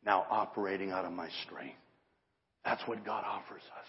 now 0.04 0.26
operating 0.28 0.90
out 0.90 1.06
of 1.06 1.12
my 1.12 1.28
strength. 1.46 1.78
That's 2.64 2.82
what 2.86 3.04
God 3.04 3.24
offers 3.26 3.62
us. 3.62 3.86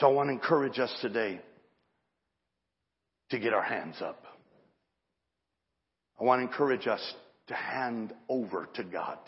So 0.00 0.08
I 0.08 0.10
want 0.10 0.28
to 0.28 0.32
encourage 0.32 0.78
us 0.78 0.92
today 1.00 1.40
to 3.30 3.38
get 3.38 3.52
our 3.52 3.62
hands 3.62 3.96
up. 4.00 4.24
I 6.20 6.24
want 6.24 6.40
to 6.40 6.46
encourage 6.46 6.86
us 6.86 7.14
to 7.48 7.54
hand 7.54 8.12
over 8.28 8.68
to 8.74 8.84
God 8.84 9.18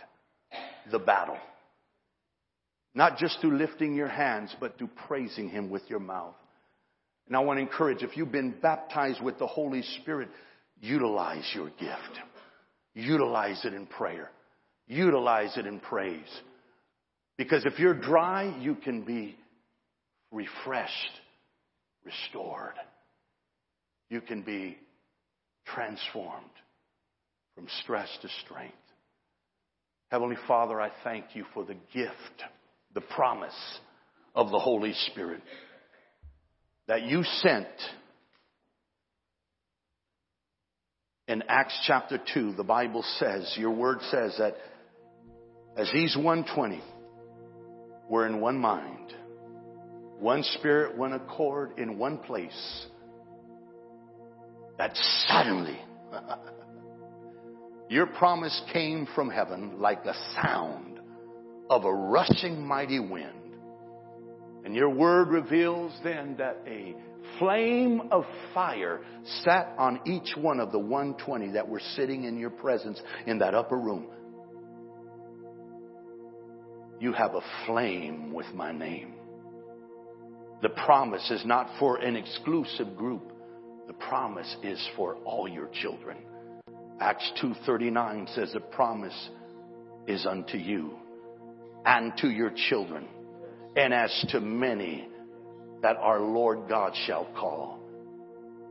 the 0.90 0.98
battle. 0.98 1.38
Not 2.94 3.18
just 3.18 3.40
through 3.40 3.56
lifting 3.58 3.94
your 3.94 4.08
hands, 4.08 4.54
but 4.60 4.78
through 4.78 4.90
praising 5.06 5.48
Him 5.48 5.70
with 5.70 5.82
your 5.88 6.00
mouth. 6.00 6.34
And 7.26 7.36
I 7.36 7.40
want 7.40 7.58
to 7.58 7.62
encourage, 7.62 8.02
if 8.02 8.16
you've 8.16 8.30
been 8.30 8.54
baptized 8.60 9.22
with 9.22 9.38
the 9.38 9.46
Holy 9.46 9.82
Spirit, 10.00 10.28
utilize 10.80 11.50
your 11.54 11.70
gift. 11.70 12.20
Utilize 12.94 13.64
it 13.64 13.74
in 13.74 13.86
prayer. 13.86 14.30
Utilize 14.86 15.56
it 15.56 15.66
in 15.66 15.80
praise. 15.80 16.28
Because 17.36 17.64
if 17.64 17.78
you're 17.78 17.94
dry, 17.94 18.56
you 18.60 18.76
can 18.76 19.02
be 19.02 19.36
refreshed, 20.30 21.20
restored. 22.04 22.74
You 24.08 24.20
can 24.20 24.42
be 24.42 24.76
transformed 25.66 26.44
from 27.54 27.66
stress 27.82 28.08
to 28.22 28.28
strength. 28.44 28.74
Heavenly 30.10 30.36
Father, 30.46 30.80
I 30.80 30.90
thank 31.02 31.34
you 31.34 31.44
for 31.54 31.64
the 31.64 31.76
gift, 31.92 32.44
the 32.94 33.00
promise 33.00 33.78
of 34.34 34.50
the 34.50 34.58
Holy 34.58 34.92
Spirit 35.10 35.40
that 36.86 37.02
you 37.02 37.22
sent 37.24 37.66
in 41.26 41.42
Acts 41.48 41.78
chapter 41.86 42.20
2. 42.34 42.52
The 42.52 42.64
Bible 42.64 43.02
says, 43.18 43.54
your 43.56 43.70
word 43.70 43.98
says 44.10 44.36
that 44.38 44.56
as 45.76 45.90
these 45.92 46.16
120 46.16 46.82
were 48.14 48.28
in 48.28 48.40
one 48.40 48.56
mind, 48.56 49.12
one 50.20 50.44
spirit, 50.44 50.96
one 50.96 51.14
accord, 51.14 51.72
in 51.78 51.98
one 51.98 52.16
place, 52.16 52.86
that 54.78 54.92
suddenly 55.26 55.76
your 57.88 58.06
promise 58.06 58.62
came 58.72 59.08
from 59.16 59.28
heaven 59.28 59.80
like 59.80 60.04
the 60.04 60.14
sound 60.40 61.00
of 61.68 61.84
a 61.84 61.92
rushing 61.92 62.64
mighty 62.64 63.00
wind. 63.00 63.56
And 64.64 64.76
your 64.76 64.90
word 64.90 65.26
reveals 65.30 65.92
then 66.04 66.36
that 66.38 66.58
a 66.68 66.94
flame 67.40 68.00
of 68.12 68.24
fire 68.54 69.00
sat 69.42 69.74
on 69.76 69.98
each 70.06 70.36
one 70.36 70.60
of 70.60 70.70
the 70.70 70.78
120 70.78 71.50
that 71.54 71.68
were 71.68 71.82
sitting 71.96 72.22
in 72.22 72.38
your 72.38 72.50
presence 72.50 73.02
in 73.26 73.40
that 73.40 73.54
upper 73.54 73.76
room. 73.76 74.06
You 77.00 77.12
have 77.12 77.34
a 77.34 77.40
flame 77.66 78.32
with 78.32 78.46
my 78.54 78.72
name. 78.72 79.14
The 80.62 80.68
promise 80.70 81.30
is 81.30 81.44
not 81.44 81.68
for 81.78 81.96
an 81.96 82.16
exclusive 82.16 82.96
group. 82.96 83.32
The 83.86 83.92
promise 83.92 84.56
is 84.62 84.82
for 84.96 85.16
all 85.24 85.46
your 85.46 85.68
children. 85.82 86.16
Acts 87.00 87.30
2:39 87.42 88.28
says 88.34 88.52
the 88.52 88.60
promise 88.60 89.30
is 90.06 90.24
unto 90.26 90.56
you 90.56 90.98
and 91.84 92.16
to 92.18 92.30
your 92.30 92.50
children 92.68 93.08
and 93.76 93.92
as 93.92 94.24
to 94.30 94.40
many 94.40 95.08
that 95.82 95.96
our 95.96 96.20
Lord 96.20 96.68
God 96.68 96.94
shall 97.06 97.26
call. 97.36 97.80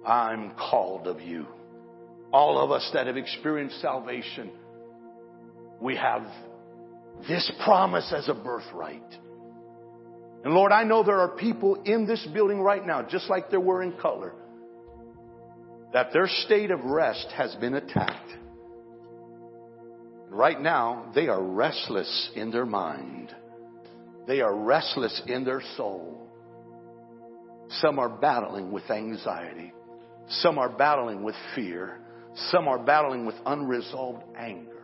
I'm 0.05 0.51
called 0.55 1.07
of 1.07 1.21
you. 1.21 1.45
All 2.31 2.57
of 2.59 2.71
us 2.71 2.89
that 2.93 3.07
have 3.07 3.17
experienced 3.17 3.79
salvation, 3.81 4.51
we 5.79 5.95
have 5.95 6.25
this 7.27 7.49
promise 7.63 8.11
as 8.15 8.27
a 8.27 8.33
birthright. 8.33 9.01
And 10.43 10.53
Lord, 10.53 10.71
I 10.71 10.83
know 10.83 11.03
there 11.03 11.21
are 11.21 11.29
people 11.37 11.81
in 11.85 12.05
this 12.05 12.25
building 12.33 12.59
right 12.59 12.85
now, 12.85 13.01
just 13.01 13.29
like 13.29 13.49
there 13.49 13.61
were 13.61 13.81
in 13.81 13.93
Cutler, 13.93 14.33
that 15.93 16.11
their 16.11 16.27
state 16.27 16.69
of 16.69 16.83
rest 16.83 17.27
has 17.35 17.55
been 17.55 17.75
attacked. 17.75 18.31
Right 20.29 20.59
now, 20.59 21.11
they 21.15 21.27
are 21.27 21.41
restless 21.41 22.31
in 22.35 22.51
their 22.51 22.65
mind. 22.65 23.33
They 24.27 24.41
are 24.41 24.55
restless 24.55 25.21
in 25.27 25.45
their 25.45 25.61
soul. 25.77 26.27
Some 27.81 27.99
are 27.99 28.09
battling 28.09 28.71
with 28.71 28.89
anxiety. 28.89 29.71
Some 30.27 30.57
are 30.57 30.69
battling 30.69 31.23
with 31.23 31.35
fear. 31.55 31.99
Some 32.49 32.67
are 32.67 32.79
battling 32.79 33.25
with 33.25 33.35
unresolved 33.45 34.23
anger. 34.37 34.83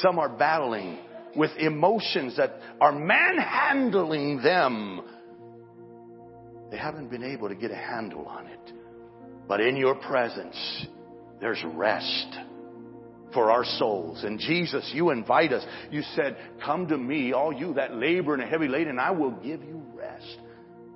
Some 0.00 0.18
are 0.18 0.28
battling 0.28 0.98
with 1.36 1.50
emotions 1.58 2.36
that 2.36 2.52
are 2.80 2.92
manhandling 2.92 4.42
them. 4.42 5.02
They 6.70 6.76
haven't 6.76 7.10
been 7.10 7.24
able 7.24 7.48
to 7.48 7.54
get 7.54 7.70
a 7.70 7.76
handle 7.76 8.26
on 8.26 8.46
it. 8.46 8.72
But 9.48 9.60
in 9.60 9.76
your 9.76 9.96
presence, 9.96 10.86
there's 11.40 11.62
rest 11.74 12.36
for 13.32 13.50
our 13.50 13.64
souls. 13.64 14.22
And 14.24 14.38
Jesus, 14.38 14.90
you 14.94 15.10
invite 15.10 15.52
us. 15.52 15.64
You 15.90 16.02
said, 16.14 16.36
Come 16.64 16.88
to 16.88 16.96
me, 16.96 17.32
all 17.32 17.52
you 17.52 17.74
that 17.74 17.94
labor 17.94 18.34
and 18.34 18.42
are 18.42 18.46
heavy 18.46 18.68
laden, 18.68 18.90
and 18.90 19.00
I 19.00 19.10
will 19.10 19.32
give 19.32 19.62
you 19.62 19.82
rest. 19.94 20.38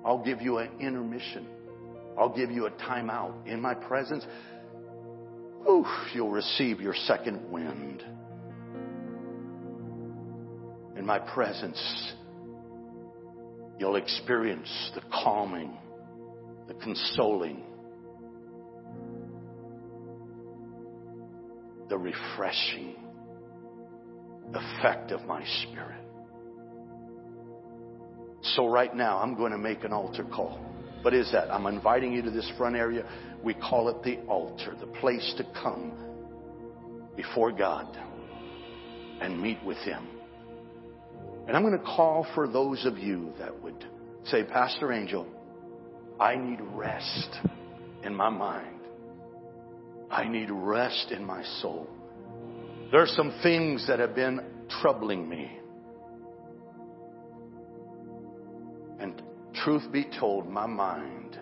I'll 0.05 0.23
give 0.23 0.41
you 0.41 0.59
an 0.59 0.69
intermission. 0.79 1.47
I'll 2.17 2.35
give 2.35 2.51
you 2.51 2.67
a 2.67 2.71
timeout 2.71 3.47
in 3.47 3.61
my 3.61 3.73
presence. 3.73 4.25
Oof, 5.69 5.87
you'll 6.13 6.31
receive 6.31 6.79
your 6.79 6.93
second 6.93 7.51
wind. 7.51 8.03
In 10.95 11.05
my 11.05 11.19
presence, 11.19 12.13
you'll 13.79 13.97
experience 13.97 14.91
the 14.95 15.01
calming, 15.11 15.77
the 16.67 16.73
consoling, 16.75 17.63
the 21.89 21.97
refreshing 21.97 22.95
effect 24.53 25.11
of 25.11 25.25
my 25.25 25.43
spirit. 25.63 26.01
So 28.55 28.67
right 28.67 28.95
now, 28.95 29.19
I'm 29.19 29.35
going 29.35 29.51
to 29.51 29.57
make 29.57 29.83
an 29.83 29.91
altar 29.91 30.23
call. 30.23 30.59
What 31.01 31.13
is 31.13 31.31
that? 31.33 31.51
I'm 31.51 31.65
inviting 31.67 32.13
you 32.13 32.21
to 32.21 32.31
this 32.31 32.49
front 32.57 32.75
area. 32.75 33.05
We 33.43 33.53
call 33.53 33.89
it 33.89 34.01
the 34.03 34.17
altar, 34.27 34.75
the 34.79 34.87
place 34.87 35.33
to 35.37 35.43
come 35.61 35.93
before 37.15 37.51
God 37.51 37.95
and 39.21 39.41
meet 39.41 39.63
with 39.63 39.77
Him. 39.79 40.14
And 41.47 41.55
I'm 41.55 41.63
going 41.63 41.77
to 41.77 41.85
call 41.85 42.25
for 42.33 42.47
those 42.47 42.85
of 42.85 42.97
you 42.97 43.31
that 43.39 43.61
would 43.61 43.85
say, 44.25 44.43
Pastor 44.43 44.91
Angel, 44.91 45.27
I 46.19 46.35
need 46.35 46.59
rest 46.73 47.37
in 48.03 48.15
my 48.15 48.29
mind. 48.29 48.79
I 50.09 50.27
need 50.27 50.49
rest 50.49 51.11
in 51.11 51.23
my 51.23 51.43
soul. 51.61 51.87
There 52.91 53.01
are 53.01 53.07
some 53.07 53.33
things 53.43 53.85
that 53.87 53.99
have 53.99 54.15
been 54.15 54.41
troubling 54.81 55.27
me. 55.27 55.59
And 58.99 59.21
truth 59.63 59.91
be 59.91 60.05
told, 60.19 60.47
my 60.47 60.65
mind 60.65 61.37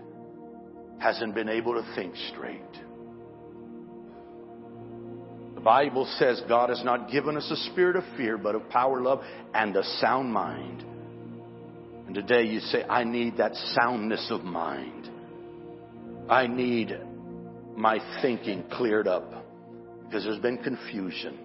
hasn't 0.99 1.35
been 1.35 1.49
able 1.49 1.73
to 1.73 1.95
think 1.95 2.15
straight. 2.31 2.61
Bible 5.63 6.05
says 6.17 6.41
God 6.47 6.69
has 6.69 6.83
not 6.83 7.09
given 7.09 7.37
us 7.37 7.49
a 7.49 7.71
spirit 7.71 7.95
of 7.95 8.03
fear, 8.17 8.37
but 8.37 8.55
of 8.55 8.69
power, 8.69 9.01
love, 9.01 9.23
and 9.53 9.75
a 9.75 9.83
sound 9.99 10.33
mind. 10.33 10.83
And 12.05 12.13
today 12.13 12.43
you 12.43 12.59
say, 12.59 12.83
I 12.83 13.03
need 13.03 13.37
that 13.37 13.55
soundness 13.55 14.27
of 14.29 14.43
mind. 14.43 15.09
I 16.29 16.47
need 16.47 16.97
my 17.75 17.99
thinking 18.21 18.63
cleared 18.71 19.07
up 19.07 19.45
because 20.05 20.23
there's 20.23 20.39
been 20.39 20.57
confusion. 20.57 21.39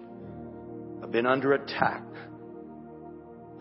I've 1.01 1.11
been 1.11 1.25
under 1.25 1.53
attack. 1.53 2.03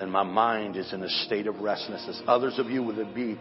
And 0.00 0.12
my 0.12 0.22
mind 0.22 0.76
is 0.76 0.92
in 0.92 1.02
a 1.02 1.08
state 1.26 1.46
of 1.46 1.60
restlessness. 1.60 2.20
Others 2.26 2.58
of 2.58 2.66
you 2.66 2.82
would 2.82 3.14
be 3.14 3.38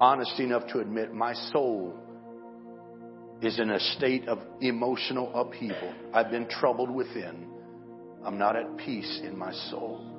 honest 0.00 0.38
enough 0.40 0.66
to 0.72 0.80
admit 0.80 1.12
my 1.12 1.34
soul 1.52 1.94
is 3.44 3.58
in 3.58 3.70
a 3.70 3.80
state 3.96 4.28
of 4.28 4.38
emotional 4.60 5.34
upheaval. 5.34 5.92
I've 6.12 6.30
been 6.30 6.48
troubled 6.48 6.90
within. 6.90 7.48
I'm 8.24 8.38
not 8.38 8.56
at 8.56 8.76
peace 8.78 9.20
in 9.22 9.36
my 9.36 9.52
soul. 9.70 10.10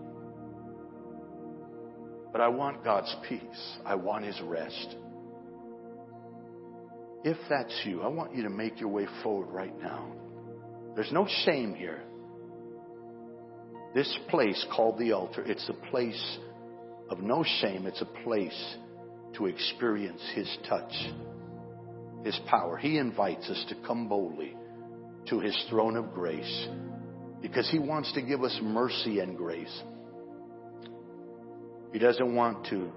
But 2.31 2.41
I 2.41 2.49
want 2.49 2.83
God's 2.83 3.15
peace. 3.27 3.77
I 3.85 3.95
want 3.95 4.25
His 4.25 4.39
rest. 4.41 4.95
If 7.23 7.37
that's 7.49 7.81
you, 7.85 8.03
I 8.03 8.07
want 8.07 8.35
you 8.35 8.43
to 8.43 8.49
make 8.49 8.79
your 8.79 8.89
way 8.89 9.07
forward 9.23 9.47
right 9.47 9.75
now. 9.81 10.11
There's 10.95 11.11
no 11.11 11.27
shame 11.45 11.73
here. 11.73 12.03
This 13.95 14.19
place 14.29 14.63
called 14.75 14.99
the 14.99 15.13
altar, 15.13 15.41
it's 15.43 15.67
a 15.69 15.89
place 15.89 16.37
of 17.09 17.19
no 17.19 17.43
shame. 17.61 17.87
It's 17.87 18.01
a 18.01 18.23
place 18.23 18.75
to 19.37 19.45
experience 19.45 20.21
His 20.35 20.57
touch, 20.67 20.93
His 22.25 22.37
power. 22.47 22.75
He 22.75 22.97
invites 22.97 23.47
us 23.49 23.65
to 23.69 23.75
come 23.87 24.09
boldly 24.09 24.57
to 25.29 25.39
His 25.39 25.55
throne 25.69 25.95
of 25.95 26.11
grace 26.11 26.67
because 27.39 27.69
He 27.69 27.77
wants 27.77 28.11
to 28.13 28.21
give 28.23 28.43
us 28.43 28.57
mercy 28.63 29.19
and 29.19 29.37
grace. 29.37 29.81
He 31.93 31.99
doesn't 31.99 32.35
want 32.35 32.65
to 32.67 32.91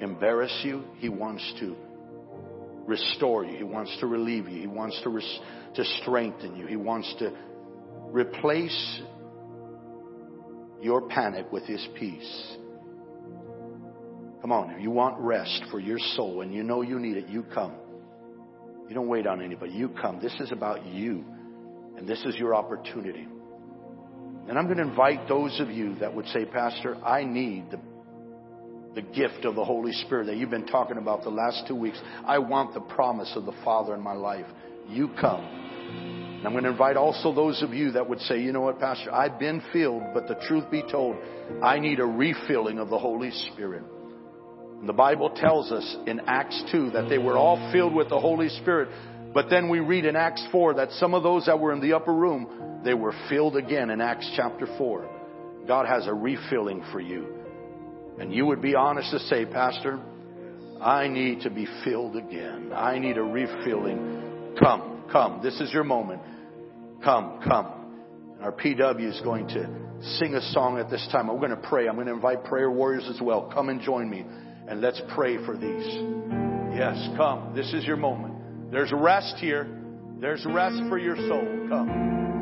embarrass 0.00 0.54
you. 0.64 0.84
He 0.98 1.08
wants 1.08 1.42
to 1.60 1.74
restore 2.86 3.46
you. 3.46 3.56
He 3.56 3.64
wants 3.64 3.96
to 4.00 4.06
relieve 4.06 4.46
you. 4.46 4.60
He 4.60 4.66
wants 4.66 5.00
to, 5.02 5.08
res- 5.08 5.40
to 5.76 5.84
strengthen 6.02 6.56
you. 6.56 6.66
He 6.66 6.76
wants 6.76 7.12
to 7.20 7.32
replace 8.10 9.00
your 10.82 11.08
panic 11.08 11.50
with 11.50 11.64
His 11.64 11.84
peace. 11.98 12.56
Come 14.46 14.52
on, 14.52 14.70
if 14.70 14.80
you 14.80 14.92
want 14.92 15.18
rest 15.18 15.64
for 15.72 15.80
your 15.80 15.98
soul 16.14 16.42
and 16.42 16.54
you 16.54 16.62
know 16.62 16.82
you 16.82 17.00
need 17.00 17.16
it, 17.16 17.28
you 17.28 17.42
come. 17.52 17.72
You 18.88 18.94
don't 18.94 19.08
wait 19.08 19.26
on 19.26 19.42
anybody. 19.42 19.72
You 19.72 19.88
come. 19.88 20.20
This 20.22 20.36
is 20.38 20.52
about 20.52 20.86
you. 20.86 21.24
And 21.96 22.06
this 22.06 22.24
is 22.24 22.36
your 22.36 22.54
opportunity. 22.54 23.26
And 24.48 24.56
I'm 24.56 24.66
going 24.66 24.76
to 24.76 24.84
invite 24.84 25.26
those 25.26 25.58
of 25.58 25.68
you 25.70 25.96
that 25.96 26.14
would 26.14 26.26
say, 26.28 26.44
Pastor, 26.44 26.94
I 27.04 27.24
need 27.24 27.72
the, 27.72 27.80
the 28.94 29.02
gift 29.02 29.44
of 29.44 29.56
the 29.56 29.64
Holy 29.64 29.90
Spirit 29.90 30.26
that 30.26 30.36
you've 30.36 30.48
been 30.48 30.68
talking 30.68 30.98
about 30.98 31.24
the 31.24 31.30
last 31.30 31.64
two 31.66 31.74
weeks. 31.74 32.00
I 32.24 32.38
want 32.38 32.72
the 32.72 32.82
promise 32.82 33.32
of 33.34 33.46
the 33.46 33.54
Father 33.64 33.96
in 33.96 34.00
my 34.00 34.14
life. 34.14 34.46
You 34.88 35.08
come. 35.20 35.42
And 35.42 36.46
I'm 36.46 36.52
going 36.52 36.62
to 36.62 36.70
invite 36.70 36.96
also 36.96 37.34
those 37.34 37.64
of 37.64 37.74
you 37.74 37.90
that 37.90 38.08
would 38.08 38.20
say, 38.20 38.40
you 38.40 38.52
know 38.52 38.60
what, 38.60 38.78
Pastor, 38.78 39.12
I've 39.12 39.40
been 39.40 39.60
filled, 39.72 40.04
but 40.14 40.28
the 40.28 40.36
truth 40.46 40.70
be 40.70 40.84
told, 40.88 41.16
I 41.64 41.80
need 41.80 41.98
a 41.98 42.06
refilling 42.06 42.78
of 42.78 42.90
the 42.90 42.98
Holy 42.98 43.32
Spirit. 43.52 43.82
The 44.84 44.92
Bible 44.92 45.30
tells 45.30 45.72
us 45.72 45.96
in 46.06 46.20
Acts 46.26 46.62
2 46.70 46.90
that 46.90 47.08
they 47.08 47.18
were 47.18 47.36
all 47.36 47.72
filled 47.72 47.94
with 47.94 48.08
the 48.08 48.18
Holy 48.20 48.48
Spirit. 48.48 48.88
But 49.32 49.50
then 49.50 49.68
we 49.68 49.80
read 49.80 50.04
in 50.04 50.16
Acts 50.16 50.44
4 50.52 50.74
that 50.74 50.92
some 50.92 51.14
of 51.14 51.22
those 51.22 51.46
that 51.46 51.58
were 51.58 51.72
in 51.72 51.80
the 51.80 51.94
upper 51.94 52.12
room, 52.12 52.80
they 52.84 52.94
were 52.94 53.14
filled 53.28 53.56
again 53.56 53.90
in 53.90 54.00
Acts 54.00 54.30
chapter 54.36 54.66
4. 54.78 55.64
God 55.66 55.86
has 55.86 56.06
a 56.06 56.14
refilling 56.14 56.84
for 56.92 57.00
you. 57.00 57.26
And 58.18 58.32
you 58.32 58.46
would 58.46 58.62
be 58.62 58.74
honest 58.74 59.10
to 59.10 59.18
say, 59.18 59.44
Pastor, 59.44 59.98
I 60.80 61.08
need 61.08 61.40
to 61.40 61.50
be 61.50 61.66
filled 61.84 62.16
again. 62.16 62.72
I 62.74 62.98
need 62.98 63.16
a 63.16 63.22
refilling. 63.22 64.54
Come, 64.58 65.04
come. 65.10 65.40
This 65.42 65.60
is 65.60 65.72
your 65.72 65.84
moment. 65.84 66.22
Come, 67.02 67.40
come. 67.46 67.66
And 68.34 68.42
our 68.42 68.52
PW 68.52 69.10
is 69.10 69.20
going 69.22 69.48
to 69.48 69.68
sing 70.18 70.34
a 70.34 70.52
song 70.52 70.78
at 70.78 70.90
this 70.90 71.06
time. 71.10 71.28
We're 71.28 71.38
going 71.38 71.50
to 71.50 71.68
pray. 71.68 71.88
I'm 71.88 71.94
going 71.96 72.06
to 72.06 72.12
invite 72.12 72.44
prayer 72.44 72.70
warriors 72.70 73.08
as 73.12 73.20
well. 73.20 73.50
Come 73.52 73.68
and 73.68 73.80
join 73.80 74.08
me 74.08 74.24
and 74.68 74.80
let's 74.80 75.00
pray 75.14 75.36
for 75.44 75.56
these. 75.56 75.86
Yes, 76.76 77.08
come. 77.16 77.52
This 77.54 77.72
is 77.72 77.84
your 77.84 77.96
moment. 77.96 78.70
There's 78.70 78.92
rest 78.92 79.36
here. 79.38 79.66
There's 80.20 80.44
rest 80.44 80.76
for 80.88 80.98
your 80.98 81.16
soul. 81.16 81.66
Come. 81.68 82.35